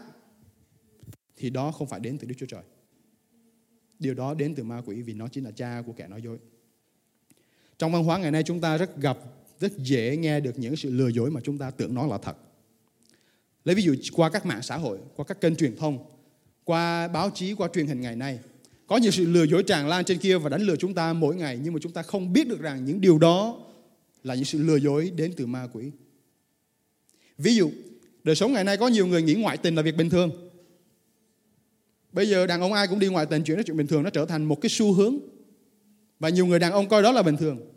[1.37, 2.62] thì đó không phải đến từ Đức Chúa Trời.
[3.98, 6.38] Điều đó đến từ ma quỷ vì nó chính là cha của kẻ nói dối.
[7.78, 9.18] Trong văn hóa ngày nay chúng ta rất gặp,
[9.60, 12.37] rất dễ nghe được những sự lừa dối mà chúng ta tưởng nó là thật.
[13.64, 15.98] Lấy ví dụ qua các mạng xã hội, qua các kênh truyền thông,
[16.64, 18.38] qua báo chí, qua truyền hình ngày nay.
[18.87, 21.37] Có nhiều sự lừa dối tràn lan trên kia và đánh lừa chúng ta mỗi
[21.37, 23.59] ngày nhưng mà chúng ta không biết được rằng những điều đó
[24.24, 25.90] là những sự lừa dối đến từ ma quỷ.
[27.38, 27.70] Ví dụ,
[28.24, 30.31] đời sống ngày nay có nhiều người nghĩ ngoại tình là việc bình thường.
[32.12, 34.11] Bây giờ đàn ông ai cũng đi ngoại tình chuyện đó chuyện bình thường nó
[34.11, 35.18] trở thành một cái xu hướng.
[36.18, 37.73] Và nhiều người đàn ông coi đó là bình thường.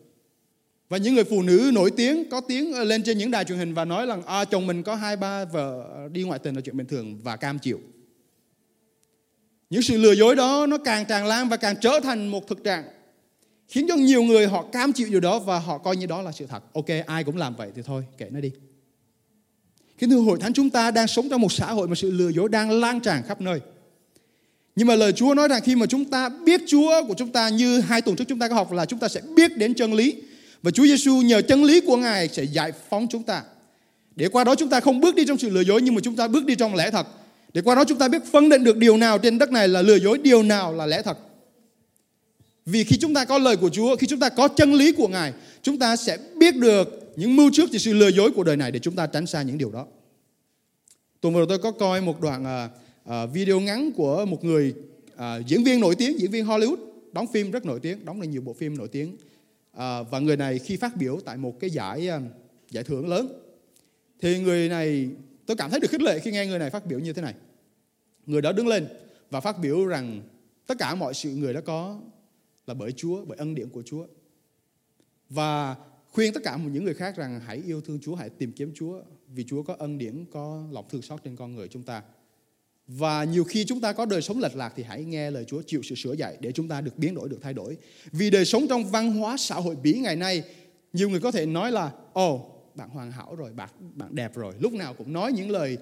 [0.89, 3.57] Và những người phụ nữ nổi tiếng có tiếng ờ, lên trên những đài truyền
[3.57, 6.61] hình và nói rằng à, chồng mình có hai ba vợ đi ngoại tình là
[6.61, 7.79] chuyện bình thường và cam chịu.
[9.69, 12.63] Những sự lừa dối đó nó càng tràn lan và càng trở thành một thực
[12.63, 12.83] trạng
[13.67, 16.31] khiến cho nhiều người họ cam chịu điều đó và họ coi như đó là
[16.31, 16.63] sự thật.
[16.73, 18.51] Ok, ai cũng làm vậy thì thôi, kệ nó đi.
[19.97, 22.29] Kính thưa hội thánh chúng ta đang sống trong một xã hội mà sự lừa
[22.29, 23.59] dối đang lan tràn khắp nơi.
[24.75, 27.49] Nhưng mà lời Chúa nói rằng khi mà chúng ta biết Chúa của chúng ta
[27.49, 29.93] như hai tuần trước chúng ta có học là chúng ta sẽ biết đến chân
[29.93, 30.15] lý
[30.63, 33.43] và Chúa Giêsu nhờ chân lý của Ngài sẽ giải phóng chúng ta.
[34.15, 36.15] Để qua đó chúng ta không bước đi trong sự lừa dối nhưng mà chúng
[36.15, 37.07] ta bước đi trong lẽ thật.
[37.53, 39.81] Để qua đó chúng ta biết phân định được điều nào trên đất này là
[39.81, 41.17] lừa dối, điều nào là lẽ thật.
[42.65, 45.07] Vì khi chúng ta có lời của Chúa, khi chúng ta có chân lý của
[45.07, 48.57] Ngài, chúng ta sẽ biết được những mưu trước thì sự lừa dối của đời
[48.57, 49.85] này để chúng ta tránh xa những điều đó.
[51.21, 52.67] Tuần vừa rồi tôi có coi một đoạn
[53.09, 54.73] uh, video ngắn của một người
[55.13, 56.77] uh, diễn viên nổi tiếng, diễn viên Hollywood,
[57.11, 59.17] đóng phim rất nổi tiếng, đóng được nhiều bộ phim nổi tiếng
[59.77, 62.21] à, và người này khi phát biểu tại một cái giải à,
[62.71, 63.43] giải thưởng lớn
[64.21, 65.09] thì người này
[65.45, 67.33] tôi cảm thấy được khích lệ khi nghe người này phát biểu như thế này.
[68.25, 68.87] Người đó đứng lên
[69.29, 70.21] và phát biểu rằng
[70.67, 72.01] tất cả mọi sự người đã có
[72.67, 74.05] là bởi Chúa bởi ân điển của Chúa.
[75.29, 75.75] Và
[76.11, 79.01] khuyên tất cả những người khác rằng hãy yêu thương Chúa hãy tìm kiếm Chúa
[79.27, 82.03] vì Chúa có ân điển có lòng thương xót trên con người chúng ta
[82.87, 85.61] và nhiều khi chúng ta có đời sống lệch lạc thì hãy nghe lời Chúa
[85.61, 87.77] chịu sự sửa dạy để chúng ta được biến đổi, được thay đổi.
[88.11, 90.43] Vì đời sống trong văn hóa xã hội Bỉ ngày nay,
[90.93, 94.35] nhiều người có thể nói là, ồ, oh, bạn hoàn hảo rồi bạn bạn đẹp
[94.35, 94.53] rồi.
[94.59, 95.77] Lúc nào cũng nói những lời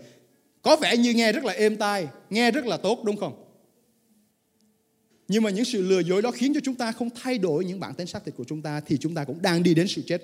[0.61, 3.41] có vẻ như nghe rất là êm tai nghe rất là tốt đúng không?
[5.27, 7.79] Nhưng mà những sự lừa dối đó khiến cho chúng ta không thay đổi những
[7.79, 10.01] bản tính xác thịt của chúng ta thì chúng ta cũng đang đi đến sự
[10.05, 10.23] chết.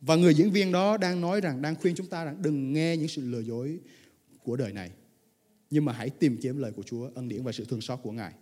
[0.00, 2.96] Và người diễn viên đó đang nói rằng đang khuyên chúng ta rằng đừng nghe
[2.96, 3.78] những sự lừa dối
[4.42, 4.90] của đời này
[5.70, 8.12] nhưng mà hãy tìm kiếm lời của Chúa ân điển và sự thương xót của
[8.12, 8.32] Ngài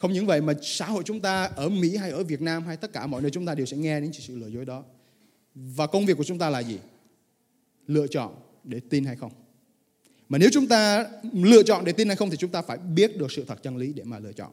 [0.00, 2.76] không những vậy mà xã hội chúng ta ở Mỹ hay ở Việt Nam hay
[2.76, 4.84] tất cả mọi nơi chúng ta đều sẽ nghe những sự lừa dối đó.
[5.54, 6.78] Và công việc của chúng ta là gì?
[7.86, 8.34] Lựa chọn
[8.64, 9.32] để tin hay không.
[10.28, 13.18] Mà nếu chúng ta lựa chọn để tin hay không thì chúng ta phải biết
[13.18, 14.50] được sự thật chân lý để mà lựa chọn.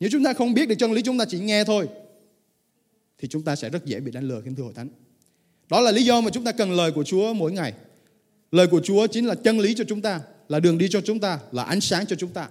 [0.00, 1.88] Nếu chúng ta không biết được chân lý chúng ta chỉ nghe thôi
[3.18, 4.88] thì chúng ta sẽ rất dễ bị đánh lừa kính thưa hội thánh.
[5.68, 7.72] Đó là lý do mà chúng ta cần lời của Chúa mỗi ngày.
[8.50, 10.20] Lời của Chúa chính là chân lý cho chúng ta,
[10.52, 12.48] là đường đi cho chúng ta, là ánh sáng cho chúng ta.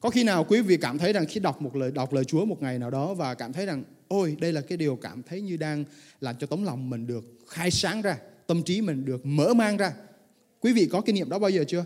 [0.00, 2.44] Có khi nào quý vị cảm thấy rằng khi đọc một lời đọc lời Chúa
[2.44, 5.40] một ngày nào đó và cảm thấy rằng ôi đây là cái điều cảm thấy
[5.40, 5.84] như đang
[6.20, 8.16] làm cho tấm lòng mình được khai sáng ra,
[8.46, 9.92] tâm trí mình được mở mang ra.
[10.60, 11.84] Quý vị có kinh nghiệm đó bao giờ chưa?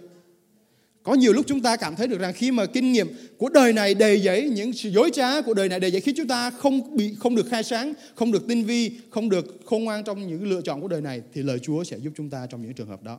[1.03, 3.73] Có nhiều lúc chúng ta cảm thấy được rằng khi mà kinh nghiệm của đời
[3.73, 6.51] này đầy giấy những sự dối trá của đời này đầy giấy khi chúng ta
[6.51, 10.29] không bị không được khai sáng, không được tinh vi, không được khôn ngoan trong
[10.29, 12.75] những lựa chọn của đời này thì lời Chúa sẽ giúp chúng ta trong những
[12.75, 13.19] trường hợp đó.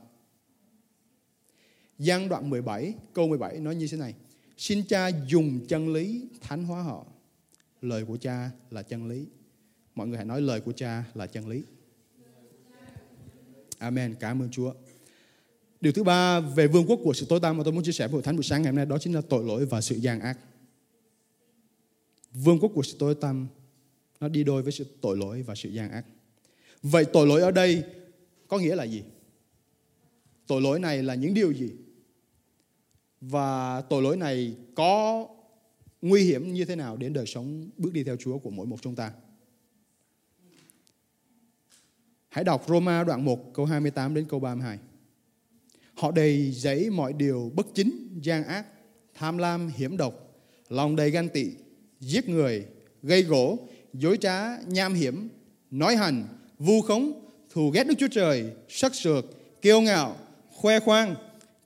[2.00, 4.14] Giang đoạn 17 câu 17 nói như thế này.
[4.58, 7.06] Xin cha dùng chân lý thánh hóa họ.
[7.82, 9.26] Lời của cha là chân lý.
[9.96, 11.64] Mọi người hãy nói lời của cha là chân lý.
[13.78, 14.16] Amen.
[14.20, 14.74] Cảm ơn Chúa.
[15.82, 18.08] Điều thứ ba về vương quốc của sự tối tăm mà tôi muốn chia sẻ
[18.08, 19.96] với hội thánh buổi sáng ngày hôm nay đó chính là tội lỗi và sự
[19.96, 20.40] gian ác.
[22.34, 23.48] Vương quốc của sự tối tăm
[24.20, 26.06] nó đi đôi với sự tội lỗi và sự gian ác.
[26.84, 27.84] Vậy tội lỗi ở đây
[28.48, 29.04] có nghĩa là gì?
[30.48, 31.72] Tội lỗi này là những điều gì?
[33.30, 35.28] Và tội lỗi này có
[36.02, 38.78] nguy hiểm như thế nào đến đời sống bước đi theo Chúa của mỗi một
[38.82, 39.12] chúng ta.
[42.30, 44.80] Hãy đọc Roma đoạn 1 câu 28 đến câu 32.
[45.94, 48.66] Họ đầy giấy mọi điều bất chính, gian ác,
[49.14, 50.14] tham lam, hiểm độc,
[50.70, 51.46] lòng đầy gan tị,
[52.00, 52.66] giết người,
[53.04, 53.60] gây gỗ,
[53.94, 55.30] dối trá, nham hiểm,
[55.72, 56.28] nói hành,
[56.60, 59.26] vu khống, thù ghét Đức Chúa Trời, sắc sược,
[59.62, 60.18] kiêu ngạo,
[60.52, 61.16] khoe khoang,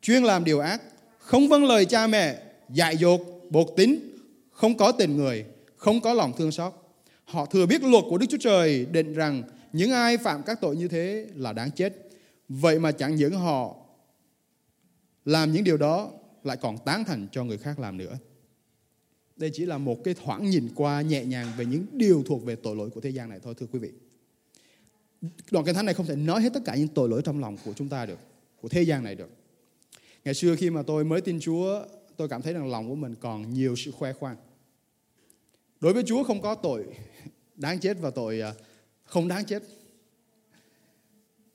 [0.02, 0.82] chuyên làm điều ác,
[1.30, 4.18] không vâng lời cha mẹ, dạy dột, bột tính,
[4.52, 6.74] không có tình người, không có lòng thương xót.
[7.26, 10.76] Họ thừa biết luật của Đức Chúa Trời định rằng những ai phạm các tội
[10.76, 12.10] như thế là đáng chết.
[12.50, 13.76] Vậy mà chẳng những họ
[15.26, 16.12] làm những điều đó
[16.44, 18.18] lại còn tán thành cho người khác làm nữa.
[19.36, 22.56] Đây chỉ là một cái thoáng nhìn qua nhẹ nhàng về những điều thuộc về
[22.56, 23.90] tội lỗi của thế gian này thôi thưa quý vị.
[25.52, 27.58] Đoạn kinh thánh này không thể nói hết tất cả những tội lỗi trong lòng
[27.66, 28.20] của chúng ta được,
[28.62, 29.39] của thế gian này được.
[30.26, 31.86] Ngày xưa khi mà tôi mới tin Chúa,
[32.18, 34.38] tôi cảm thấy rằng lòng của mình còn nhiều sự khoe khoang.
[35.80, 36.86] Đối với Chúa không có tội
[37.56, 38.54] đáng chết và tội à,
[39.04, 39.64] không đáng chết.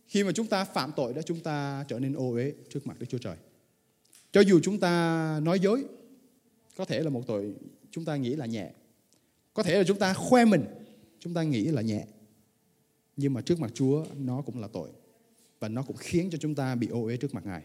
[0.06, 2.98] Khi mà chúng ta phạm tội đó chúng ta trở nên ô uế trước mặt
[2.98, 3.36] Đức Chúa Trời.
[4.32, 5.84] Cho dù chúng ta nói dối,
[6.76, 7.54] có thể là một tội
[7.90, 8.70] chúng ta nghĩ là nhẹ.
[9.54, 10.64] Có thể là chúng ta khoe mình,
[11.20, 12.06] chúng ta nghĩ là nhẹ.
[13.16, 14.90] Nhưng mà trước mặt Chúa nó cũng là tội.
[15.60, 17.62] Và nó cũng khiến cho chúng ta bị ô uế trước mặt Ngài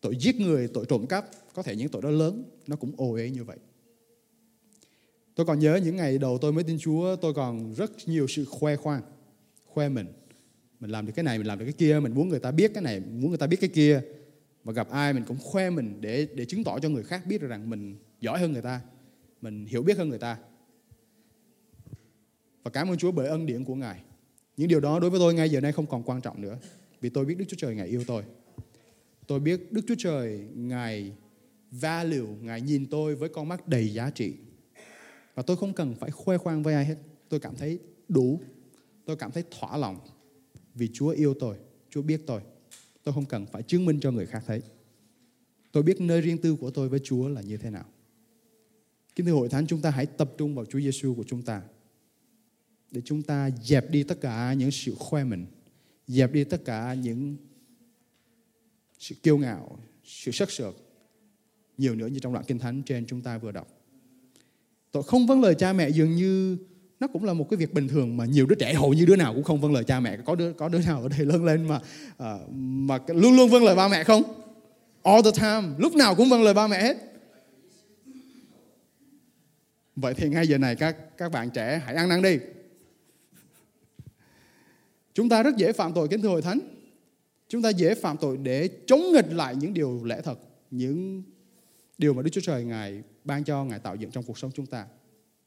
[0.00, 3.14] tội giết người, tội trộm cắp, có thể những tội đó lớn, nó cũng ồ
[3.14, 3.56] ế như vậy.
[5.34, 8.44] Tôi còn nhớ những ngày đầu tôi mới tin Chúa, tôi còn rất nhiều sự
[8.44, 9.02] khoe khoang,
[9.66, 10.06] khoe mình.
[10.80, 12.70] Mình làm được cái này, mình làm được cái kia, mình muốn người ta biết
[12.74, 14.00] cái này, muốn người ta biết cái kia.
[14.64, 17.40] Và gặp ai mình cũng khoe mình để để chứng tỏ cho người khác biết
[17.40, 18.80] rằng mình giỏi hơn người ta,
[19.40, 20.38] mình hiểu biết hơn người ta.
[22.62, 24.00] Và cảm ơn Chúa bởi ân điển của Ngài.
[24.56, 26.58] Những điều đó đối với tôi ngay giờ này không còn quan trọng nữa.
[27.00, 28.22] Vì tôi biết Đức Chúa Trời Ngài yêu tôi.
[29.28, 31.12] Tôi biết Đức Chúa Trời, Ngài
[31.70, 34.32] value, Ngài nhìn tôi với con mắt đầy giá trị.
[35.34, 36.96] Và tôi không cần phải khoe khoang với ai hết.
[37.28, 38.40] Tôi cảm thấy đủ.
[39.04, 39.98] Tôi cảm thấy thỏa lòng.
[40.74, 41.56] Vì Chúa yêu tôi.
[41.90, 42.40] Chúa biết tôi.
[43.04, 44.62] Tôi không cần phải chứng minh cho người khác thấy.
[45.72, 47.84] Tôi biết nơi riêng tư của tôi với Chúa là như thế nào.
[49.14, 51.62] Kính thưa hội thánh, chúng ta hãy tập trung vào Chúa Giêsu của chúng ta.
[52.90, 55.46] Để chúng ta dẹp đi tất cả những sự khoe mình.
[56.06, 57.36] Dẹp đi tất cả những
[58.98, 60.76] sự kiêu ngạo, sự sắc sược
[61.78, 63.68] nhiều nữa như trong đoạn kinh thánh trên chúng ta vừa đọc.
[64.92, 66.58] Tội không vâng lời cha mẹ dường như
[67.00, 69.16] nó cũng là một cái việc bình thường mà nhiều đứa trẻ hầu như đứa
[69.16, 70.16] nào cũng không vâng lời cha mẹ.
[70.24, 73.64] Có đứa có đứa nào ở đây lớn lên mà uh, mà luôn luôn vâng
[73.64, 74.22] lời ba mẹ không?
[75.02, 76.96] All the time, lúc nào cũng vâng lời ba mẹ hết.
[79.96, 82.38] Vậy thì ngay giờ này các các bạn trẻ hãy ăn năn đi.
[85.14, 86.60] Chúng ta rất dễ phạm tội kính thưa hội thánh
[87.48, 90.38] Chúng ta dễ phạm tội để chống nghịch lại những điều lẽ thật,
[90.70, 91.22] những
[91.98, 94.66] điều mà Đức Chúa Trời Ngài ban cho, Ngài tạo dựng trong cuộc sống chúng
[94.66, 94.86] ta.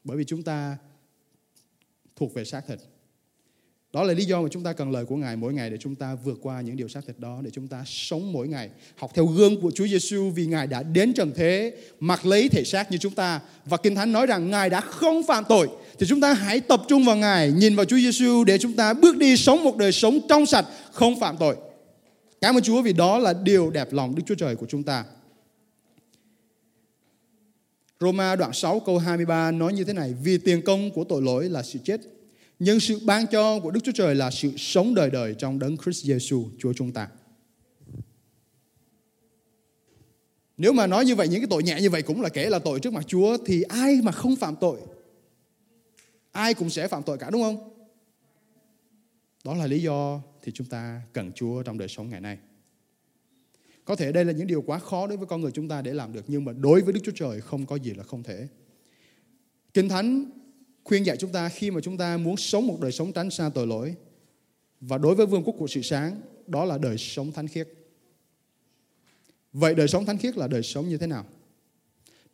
[0.04, 0.76] Bởi vì chúng ta
[2.16, 2.78] thuộc về xác thịt.
[3.92, 5.94] Đó là lý do mà chúng ta cần lời của Ngài mỗi ngày để chúng
[5.94, 9.10] ta vượt qua những điều xác thịt đó, để chúng ta sống mỗi ngày, học
[9.14, 12.90] theo gương của Chúa Giêsu vì Ngài đã đến trần thế, mặc lấy thể xác
[12.90, 13.40] như chúng ta.
[13.64, 15.68] Và Kinh Thánh nói rằng Ngài đã không phạm tội.
[15.98, 18.94] Thì chúng ta hãy tập trung vào Ngài, nhìn vào Chúa Giêsu để chúng ta
[18.94, 21.56] bước đi sống một đời sống trong sạch, không phạm tội.
[22.42, 25.04] Cảm ơn Chúa vì đó là điều đẹp lòng Đức Chúa Trời của chúng ta.
[28.00, 31.48] Roma đoạn 6 câu 23 nói như thế này, vì tiền công của tội lỗi
[31.48, 32.00] là sự chết,
[32.58, 35.76] nhưng sự ban cho của Đức Chúa Trời là sự sống đời đời trong đấng
[35.76, 37.08] Christ Jesus Chúa chúng ta.
[40.56, 42.58] Nếu mà nói như vậy, những cái tội nhẹ như vậy cũng là kể là
[42.58, 44.80] tội trước mặt Chúa thì ai mà không phạm tội?
[46.32, 47.68] Ai cũng sẽ phạm tội cả đúng không?
[49.44, 52.38] Đó là lý do thì chúng ta cần Chúa trong đời sống ngày nay.
[53.84, 55.94] Có thể đây là những điều quá khó đối với con người chúng ta để
[55.94, 58.48] làm được, nhưng mà đối với Đức Chúa Trời không có gì là không thể.
[59.74, 60.30] Kinh Thánh
[60.84, 63.50] khuyên dạy chúng ta khi mà chúng ta muốn sống một đời sống tránh xa
[63.54, 63.94] tội lỗi
[64.80, 67.68] và đối với vương quốc của sự sáng, đó là đời sống thánh khiết.
[69.52, 71.26] Vậy đời sống thánh khiết là đời sống như thế nào?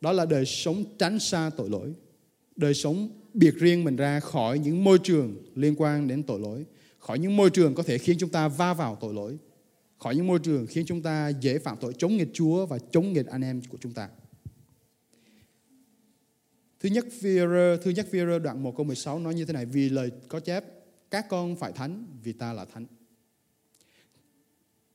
[0.01, 1.93] Đó là đời sống tránh xa tội lỗi.
[2.55, 6.65] Đời sống biệt riêng mình ra khỏi những môi trường liên quan đến tội lỗi.
[6.99, 9.37] Khỏi những môi trường có thể khiến chúng ta va vào tội lỗi
[9.99, 13.13] khỏi những môi trường khiến chúng ta dễ phạm tội chống nghịch Chúa và chống
[13.13, 14.09] nghịch anh em của chúng ta.
[16.79, 19.89] Thứ nhất Phi-rơ, thứ nhất Phi-rơ đoạn 1 câu 16 nói như thế này, vì
[19.89, 20.63] lời có chép,
[21.11, 22.85] các con phải thánh vì ta là thánh.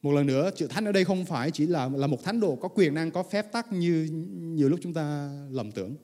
[0.02, 2.56] Một lần nữa, chữ thánh ở đây không phải chỉ là là một thánh đồ
[2.56, 5.96] có quyền năng, có phép tắc như nhiều lúc chúng ta lầm tưởng.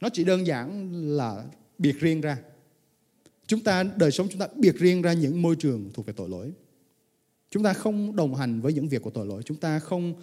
[0.00, 1.44] Nó chỉ đơn giản là
[1.78, 2.38] biệt riêng ra.
[3.46, 6.28] Chúng ta, đời sống chúng ta biệt riêng ra những môi trường thuộc về tội
[6.28, 6.52] lỗi.
[7.50, 9.42] Chúng ta không đồng hành với những việc của tội lỗi.
[9.42, 10.14] Chúng ta không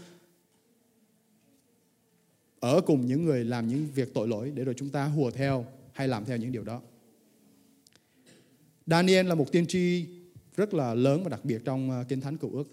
[2.59, 5.65] ở cùng những người làm những việc tội lỗi để rồi chúng ta hùa theo
[5.93, 6.81] hay làm theo những điều đó.
[8.85, 10.05] Daniel là một tiên tri
[10.55, 12.67] rất là lớn và đặc biệt trong ờ, Kinh Thánh Cựu Ước.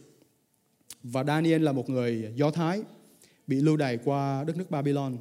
[1.02, 2.82] Và Daniel là một người Do Thái
[3.46, 5.16] bị lưu đày qua đất nước Babylon.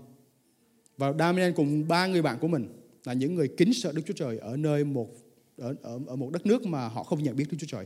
[0.98, 4.14] Và Daniel cùng ba người bạn của mình là những người kính sợ Đức Chúa
[4.14, 5.10] Trời ở nơi một
[5.58, 7.86] ở, ở, ở một đất nước mà họ không nhận biết Đức Chúa Trời.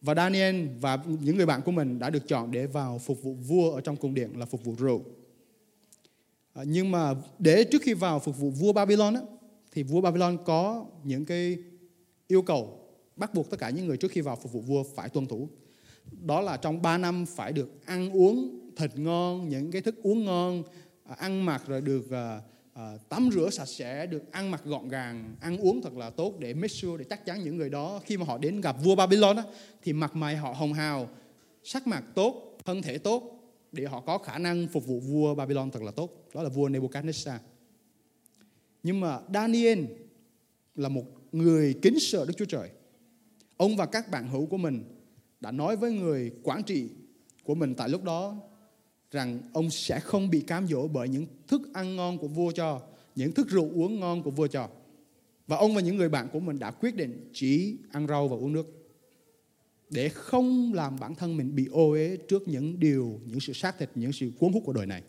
[0.00, 3.34] Và Daniel và những người bạn của mình đã được chọn để vào phục vụ
[3.34, 5.02] vua ở trong cung điện là phục vụ rượu.
[6.52, 9.20] À, nhưng mà để trước khi vào phục vụ vua Babylon á,
[9.72, 11.56] thì vua Babylon có những cái
[12.28, 12.78] yêu cầu
[13.16, 15.48] bắt buộc tất cả những người trước khi vào phục vụ vua phải tuân thủ.
[16.24, 20.24] Đó là trong 3 năm phải được ăn uống thịt ngon, những cái thức uống
[20.24, 20.62] ngon,
[21.04, 22.40] à, ăn mặc rồi được à,
[22.78, 26.34] à, tắm rửa sạch sẽ, được ăn mặc gọn gàng, ăn uống thật là tốt
[26.38, 28.94] để make sure, để chắc chắn những người đó khi mà họ đến gặp vua
[28.94, 29.44] Babylon đó,
[29.82, 31.08] thì mặt mày họ hồng hào,
[31.64, 33.38] sắc mặt tốt, thân thể tốt
[33.72, 36.28] để họ có khả năng phục vụ vua Babylon thật là tốt.
[36.34, 37.38] Đó là vua Nebuchadnezzar.
[38.82, 39.84] Nhưng mà Daniel
[40.74, 42.70] là một người kính sợ Đức Chúa Trời.
[43.56, 44.84] Ông và các bạn hữu của mình
[45.40, 46.88] đã nói với người quản trị
[47.44, 48.36] của mình tại lúc đó
[49.10, 52.80] rằng ông sẽ không bị cám dỗ bởi những thức ăn ngon của vua cho,
[53.14, 54.68] những thức rượu uống ngon của vua cho.
[55.46, 58.36] Và ông và những người bạn của mình đã quyết định chỉ ăn rau và
[58.36, 58.78] uống nước
[59.90, 63.78] để không làm bản thân mình bị ô uế trước những điều, những sự xác
[63.78, 65.02] thịt, những sự cuốn hút của đời này.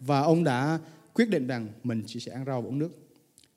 [0.00, 0.78] Và ông đã
[1.14, 2.90] quyết định rằng mình chỉ sẽ ăn rau và uống nước.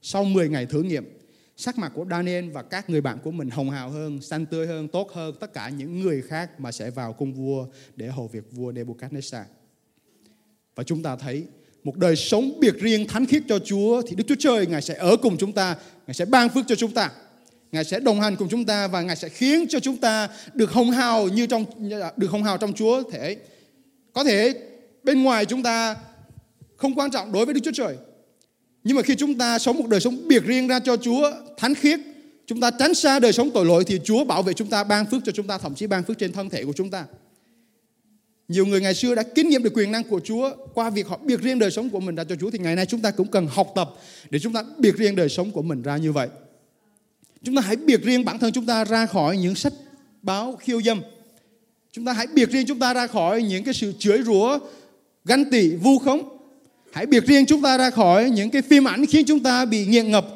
[0.01, 1.18] Sau 10 ngày thử nghiệm,
[1.59, 4.67] sắc mặt của Daniel và các người bạn của mình hồng hào hơn, xanh tươi
[4.67, 8.27] hơn, tốt hơn tất cả những người khác mà sẽ vào cung vua để hầu
[8.27, 9.43] việc vua Nebuchadnezzar.
[10.75, 11.45] Và chúng ta thấy
[11.83, 14.93] một đời sống biệt riêng thánh khiết cho Chúa thì Đức Chúa Trời Ngài sẽ
[14.93, 15.75] ở cùng chúng ta,
[16.07, 17.11] Ngài sẽ ban phước cho chúng ta.
[17.71, 20.71] Ngài sẽ đồng hành cùng chúng ta và Ngài sẽ khiến cho chúng ta được
[20.71, 21.65] hồng hào như trong
[22.17, 23.37] được hồng hào trong Chúa thể.
[24.13, 24.53] Có thể
[25.03, 25.95] bên ngoài chúng ta
[26.75, 27.97] không quan trọng đối với Đức Chúa Trời.
[28.83, 31.75] Nhưng mà khi chúng ta sống một đời sống biệt riêng ra cho Chúa thánh
[31.75, 31.99] khiết,
[32.47, 35.05] chúng ta tránh xa đời sống tội lỗi thì Chúa bảo vệ chúng ta, ban
[35.05, 37.05] phước cho chúng ta, thậm chí ban phước trên thân thể của chúng ta.
[38.47, 41.19] Nhiều người ngày xưa đã kinh nghiệm được quyền năng của Chúa qua việc họ
[41.23, 43.27] biệt riêng đời sống của mình ra cho Chúa thì ngày nay chúng ta cũng
[43.27, 43.89] cần học tập
[44.29, 46.27] để chúng ta biệt riêng đời sống của mình ra như vậy.
[47.43, 49.73] Chúng ta hãy biệt riêng bản thân chúng ta ra khỏi những sách
[50.21, 51.01] báo khiêu dâm.
[51.91, 54.59] Chúng ta hãy biệt riêng chúng ta ra khỏi những cái sự chửi rủa,
[55.25, 56.38] ganh tị, vu khống.
[56.91, 59.85] Hãy biệt riêng chúng ta ra khỏi những cái phim ảnh khiến chúng ta bị
[59.85, 60.27] nghiện ngập.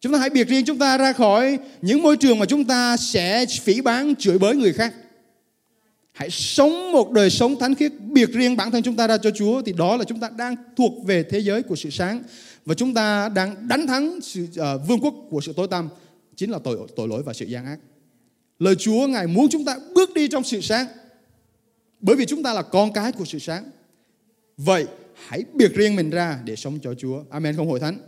[0.00, 2.96] Chúng ta hãy biệt riêng chúng ta ra khỏi những môi trường mà chúng ta
[2.96, 4.94] sẽ phỉ bán, chửi bới người khác.
[6.12, 9.30] Hãy sống một đời sống thánh khiết biệt riêng bản thân chúng ta ra cho
[9.30, 12.22] Chúa thì đó là chúng ta đang thuộc về thế giới của sự sáng
[12.64, 15.88] và chúng ta đang đánh thắng sự uh, vương quốc của sự tối tăm
[16.36, 17.78] chính là tội tội lỗi và sự gian ác.
[18.58, 20.86] Lời Chúa ngài muốn chúng ta bước đi trong sự sáng.
[22.00, 23.64] Bởi vì chúng ta là con cái của sự sáng.
[24.56, 24.86] Vậy
[25.26, 27.22] hãy biệt riêng mình ra để sống cho Chúa.
[27.30, 27.98] Amen không hội thánh.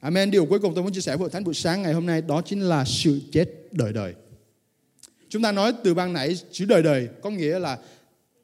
[0.00, 0.30] Amen.
[0.30, 2.22] Điều cuối cùng tôi muốn chia sẻ với hội Thánh buổi sáng ngày hôm nay
[2.22, 4.14] đó chính là sự chết đời đời.
[5.28, 7.78] Chúng ta nói từ ban nãy chữ đời đời có nghĩa là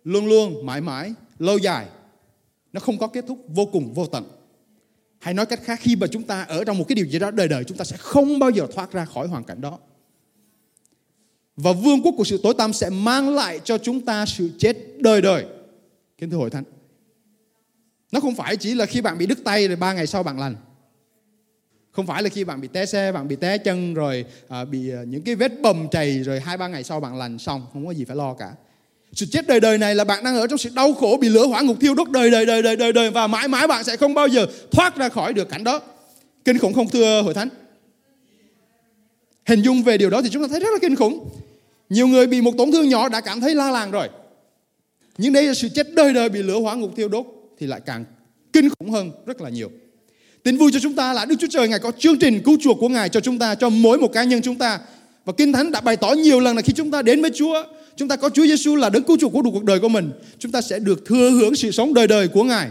[0.05, 1.87] luôn luôn, mãi mãi, lâu dài.
[2.73, 4.25] Nó không có kết thúc vô cùng vô tận.
[5.19, 7.31] Hay nói cách khác khi mà chúng ta ở trong một cái điều gì đó
[7.31, 9.79] đời đời chúng ta sẽ không bao giờ thoát ra khỏi hoàn cảnh đó.
[11.57, 14.77] Và vương quốc của sự tối tăm sẽ mang lại cho chúng ta sự chết
[14.99, 15.47] đời đời.
[16.19, 16.65] Kính thưa hội thánh.
[18.17, 20.41] Nó không phải chỉ là khi bạn bị đứt tay rồi ba ngày sau bạn
[20.41, 20.57] lành.
[21.93, 24.91] Không phải là khi bạn bị té xe, bạn bị té chân rồi à, bị
[24.91, 27.87] à, những cái vết bầm chày rồi hai ba ngày sau bạn lành xong, không
[27.87, 28.53] có gì phải lo cả.
[29.13, 31.47] Sự chết đời đời này là bạn đang ở trong sự đau khổ bị lửa
[31.47, 33.97] hỏa ngục thiêu đốt đời đời đời đời đời đời và mãi mãi bạn sẽ
[33.97, 35.81] không bao giờ thoát ra khỏi được cảnh đó.
[36.45, 37.49] Kinh khủng không thưa hội thánh?
[39.47, 41.31] Hình dung về điều đó thì chúng ta thấy rất là kinh khủng.
[41.89, 44.09] Nhiều người bị một tổn thương nhỏ đã cảm thấy la làng rồi.
[45.19, 47.81] Nhưng đây là sự chết đời đời bị lửa hỏa ngục thiêu đốt thì lại
[47.87, 48.05] càng
[48.53, 49.71] kinh khủng hơn rất là nhiều.
[50.43, 52.77] Tin vui cho chúng ta là Đức Chúa Trời Ngài có chương trình cứu chuộc
[52.81, 54.81] của Ngài cho chúng ta, cho mỗi một cá nhân chúng ta.
[55.25, 57.63] Và Kinh Thánh đã bày tỏ nhiều lần là khi chúng ta đến với Chúa,
[57.97, 60.53] chúng ta có Chúa Giêsu là đấng cứu chuộc của cuộc đời của mình, chúng
[60.53, 62.71] ta sẽ được thừa hưởng sự sống đời đời của Ngài.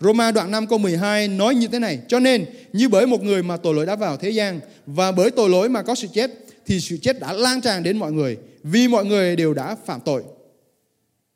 [0.00, 3.42] Roma đoạn 5 câu 12 nói như thế này, cho nên như bởi một người
[3.42, 6.30] mà tội lỗi đã vào thế gian và bởi tội lỗi mà có sự chết
[6.66, 10.00] thì sự chết đã lan tràn đến mọi người vì mọi người đều đã phạm
[10.04, 10.22] tội.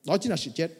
[0.07, 0.73] Đó chính là sự chết.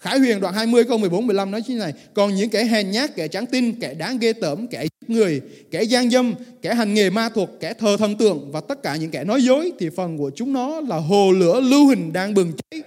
[0.00, 3.14] Khải Huyền đoạn 20 câu 14 15 nói như này, còn những kẻ hèn nhát,
[3.16, 5.40] kẻ trắng tin, kẻ đáng ghê tởm, kẻ giết người,
[5.70, 8.96] kẻ gian dâm, kẻ hành nghề ma thuật, kẻ thờ thần tượng và tất cả
[8.96, 12.34] những kẻ nói dối thì phần của chúng nó là hồ lửa lưu hình đang
[12.34, 12.82] bừng cháy.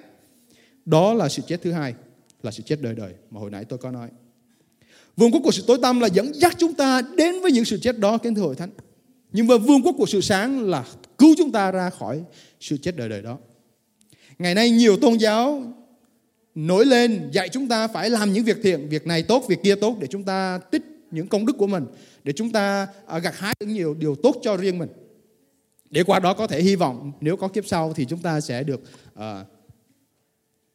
[0.85, 1.93] Đó là sự chết thứ hai,
[2.43, 4.07] là sự chết đời đời mà hồi nãy tôi có nói.
[5.17, 7.79] Vương quốc của sự tối tăm là dẫn dắt chúng ta đến với những sự
[7.81, 8.69] chết đó kính thưa hội thánh.
[9.31, 10.85] Nhưng mà vương quốc của sự sáng là
[11.17, 12.21] cứu chúng ta ra khỏi
[12.59, 13.37] sự chết đời đời đó.
[14.39, 15.73] Ngày nay nhiều tôn giáo
[16.55, 19.75] nổi lên dạy chúng ta phải làm những việc thiện, việc này tốt, việc kia
[19.75, 21.85] tốt để chúng ta tích những công đức của mình,
[22.23, 24.89] để chúng ta à, gặt hái được nhiều điều tốt cho riêng mình.
[25.89, 28.63] Để qua đó có thể hy vọng nếu có kiếp sau thì chúng ta sẽ
[28.63, 28.81] được
[29.13, 29.21] uh,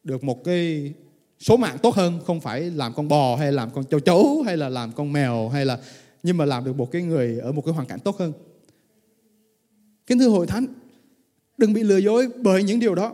[0.03, 0.93] được một cái
[1.39, 4.57] số mạng tốt hơn, không phải làm con bò hay làm con châu chấu hay
[4.57, 5.79] là làm con mèo hay là
[6.23, 8.33] nhưng mà làm được một cái người ở một cái hoàn cảnh tốt hơn.
[10.07, 10.65] Kính thưa hội thánh,
[11.57, 13.13] đừng bị lừa dối bởi những điều đó.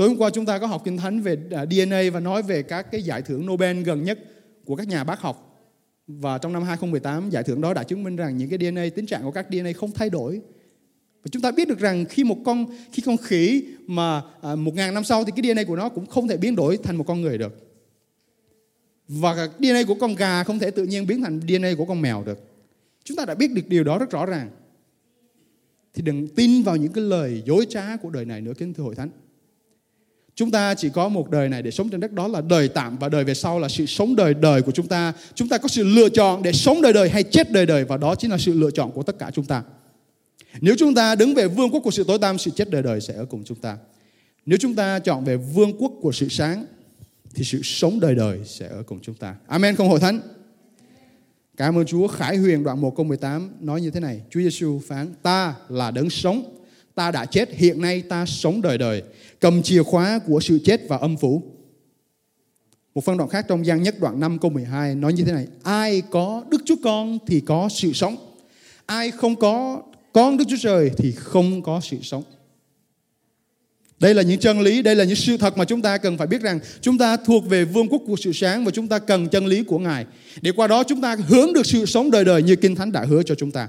[0.00, 2.62] Tối hôm qua chúng ta có học kinh thánh về à, DNA và nói về
[2.62, 4.18] các cái giải thưởng Nobel gần nhất
[4.64, 5.66] của các nhà bác học.
[6.06, 9.06] Và trong năm 2018 giải thưởng đó đã chứng minh rằng những cái DNA tính
[9.06, 10.40] trạng của các DNA không thay đổi.
[11.22, 14.74] Và chúng ta biết được rằng khi một con khi con khỉ mà à, một
[14.74, 17.04] ngàn năm sau thì cái DNA của nó cũng không thể biến đổi thành một
[17.06, 17.72] con người được.
[19.08, 22.22] Và DNA của con gà không thể tự nhiên biến thành DNA của con mèo
[22.26, 22.38] được.
[23.04, 24.50] Chúng ta đã biết được điều đó rất rõ ràng.
[25.94, 28.82] Thì đừng tin vào những cái lời dối trá của đời này nữa kính thưa
[28.82, 29.10] hội thánh.
[30.40, 32.98] Chúng ta chỉ có một đời này để sống trên đất đó là đời tạm
[32.98, 35.12] và đời về sau là sự sống đời đời của chúng ta.
[35.34, 37.96] Chúng ta có sự lựa chọn để sống đời đời hay chết đời đời và
[37.96, 39.62] đó chính là sự lựa chọn của tất cả chúng ta.
[40.60, 43.00] Nếu chúng ta đứng về vương quốc của sự tối tăm, sự chết đời đời
[43.00, 43.76] sẽ ở cùng chúng ta.
[44.46, 46.66] Nếu chúng ta chọn về vương quốc của sự sáng,
[47.34, 49.34] thì sự sống đời đời sẽ ở cùng chúng ta.
[49.46, 50.20] Amen không hội thánh?
[51.56, 52.08] Cảm ơn Chúa.
[52.08, 54.20] Khải Huyền đoạn 1 câu 18 nói như thế này.
[54.30, 56.59] Chúa Giêsu phán, ta là đấng sống
[56.94, 59.02] ta đã chết, hiện nay ta sống đời đời,
[59.40, 61.42] cầm chìa khóa của sự chết và âm phủ.
[62.94, 65.46] Một phân đoạn khác trong gian nhất đoạn 5 câu 12 nói như thế này,
[65.62, 68.16] ai có Đức Chúa Con thì có sự sống,
[68.86, 69.82] ai không có
[70.12, 72.22] con Đức Chúa Trời thì không có sự sống.
[74.00, 76.26] Đây là những chân lý, đây là những sự thật mà chúng ta cần phải
[76.26, 79.28] biết rằng chúng ta thuộc về vương quốc của sự sáng và chúng ta cần
[79.28, 80.06] chân lý của Ngài.
[80.40, 83.04] Để qua đó chúng ta hướng được sự sống đời đời như Kinh Thánh đã
[83.04, 83.68] hứa cho chúng ta.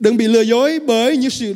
[0.00, 1.54] Đừng bị lừa dối bởi những sự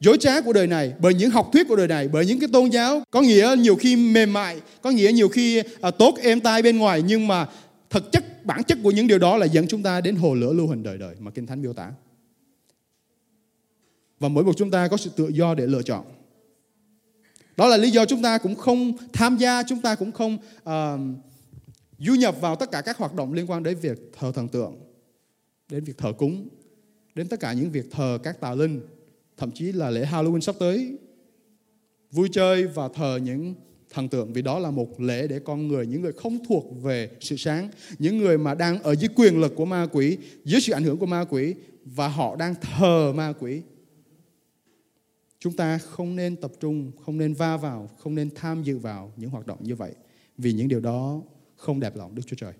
[0.00, 2.48] dối trá của đời này bởi những học thuyết của đời này bởi những cái
[2.52, 6.40] tôn giáo có nghĩa nhiều khi mềm mại có nghĩa nhiều khi à, tốt êm
[6.40, 7.46] tai bên ngoài nhưng mà
[7.90, 10.52] thực chất bản chất của những điều đó là dẫn chúng ta đến hồ lửa
[10.52, 11.92] lưu hình đời đời mà kinh thánh miêu tả.
[14.20, 16.04] Và mỗi một chúng ta có sự tự do để lựa chọn.
[17.56, 21.00] Đó là lý do chúng ta cũng không tham gia chúng ta cũng không uh,
[21.98, 24.74] du nhập vào tất cả các hoạt động liên quan đến việc thờ thần tượng
[25.68, 26.48] đến việc thờ cúng
[27.14, 28.80] đến tất cả những việc thờ các tà linh
[29.36, 30.98] thậm chí là lễ Halloween sắp tới
[32.10, 33.54] vui chơi và thờ những
[33.90, 34.32] thần tượng.
[34.32, 37.70] Vì đó là một lễ để con người những người không thuộc về sự sáng
[37.98, 40.98] những người mà đang ở dưới quyền lực của ma quỷ dưới sự ảnh hưởng
[40.98, 43.62] của ma quỷ và họ đang thờ ma quỷ.
[45.38, 49.12] Chúng ta không nên tập trung không nên va vào không nên tham dự vào
[49.16, 49.92] những hoạt động như vậy
[50.38, 51.20] vì những điều đó
[51.56, 52.52] không đẹp lòng Đức Chúa Trời.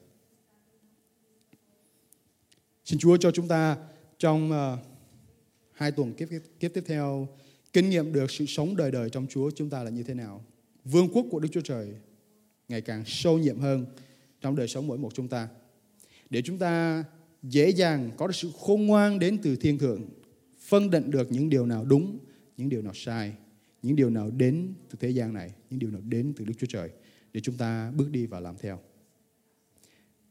[2.84, 3.76] Xin Chúa cho chúng ta
[4.18, 4.95] trong uh,
[5.76, 6.28] hai tuần kiếp,
[6.60, 7.28] kiếp tiếp theo
[7.72, 10.44] kinh nghiệm được sự sống đời đời trong Chúa chúng ta là như thế nào.
[10.84, 11.88] Vương quốc của Đức Chúa Trời
[12.68, 13.86] ngày càng sâu nhiệm hơn
[14.40, 15.48] trong đời sống mỗi một chúng ta.
[16.30, 17.04] để chúng ta
[17.42, 20.08] dễ dàng có được sự khôn ngoan đến từ thiên thượng,
[20.58, 22.18] phân định được những điều nào đúng,
[22.56, 23.32] những điều nào sai,
[23.82, 26.66] những điều nào đến từ thế gian này, những điều nào đến từ Đức Chúa
[26.66, 26.90] Trời
[27.32, 28.80] để chúng ta bước đi và làm theo.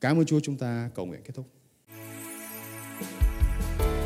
[0.02, 1.48] Cảm ơn Chúa chúng ta cầu nguyện kết thúc.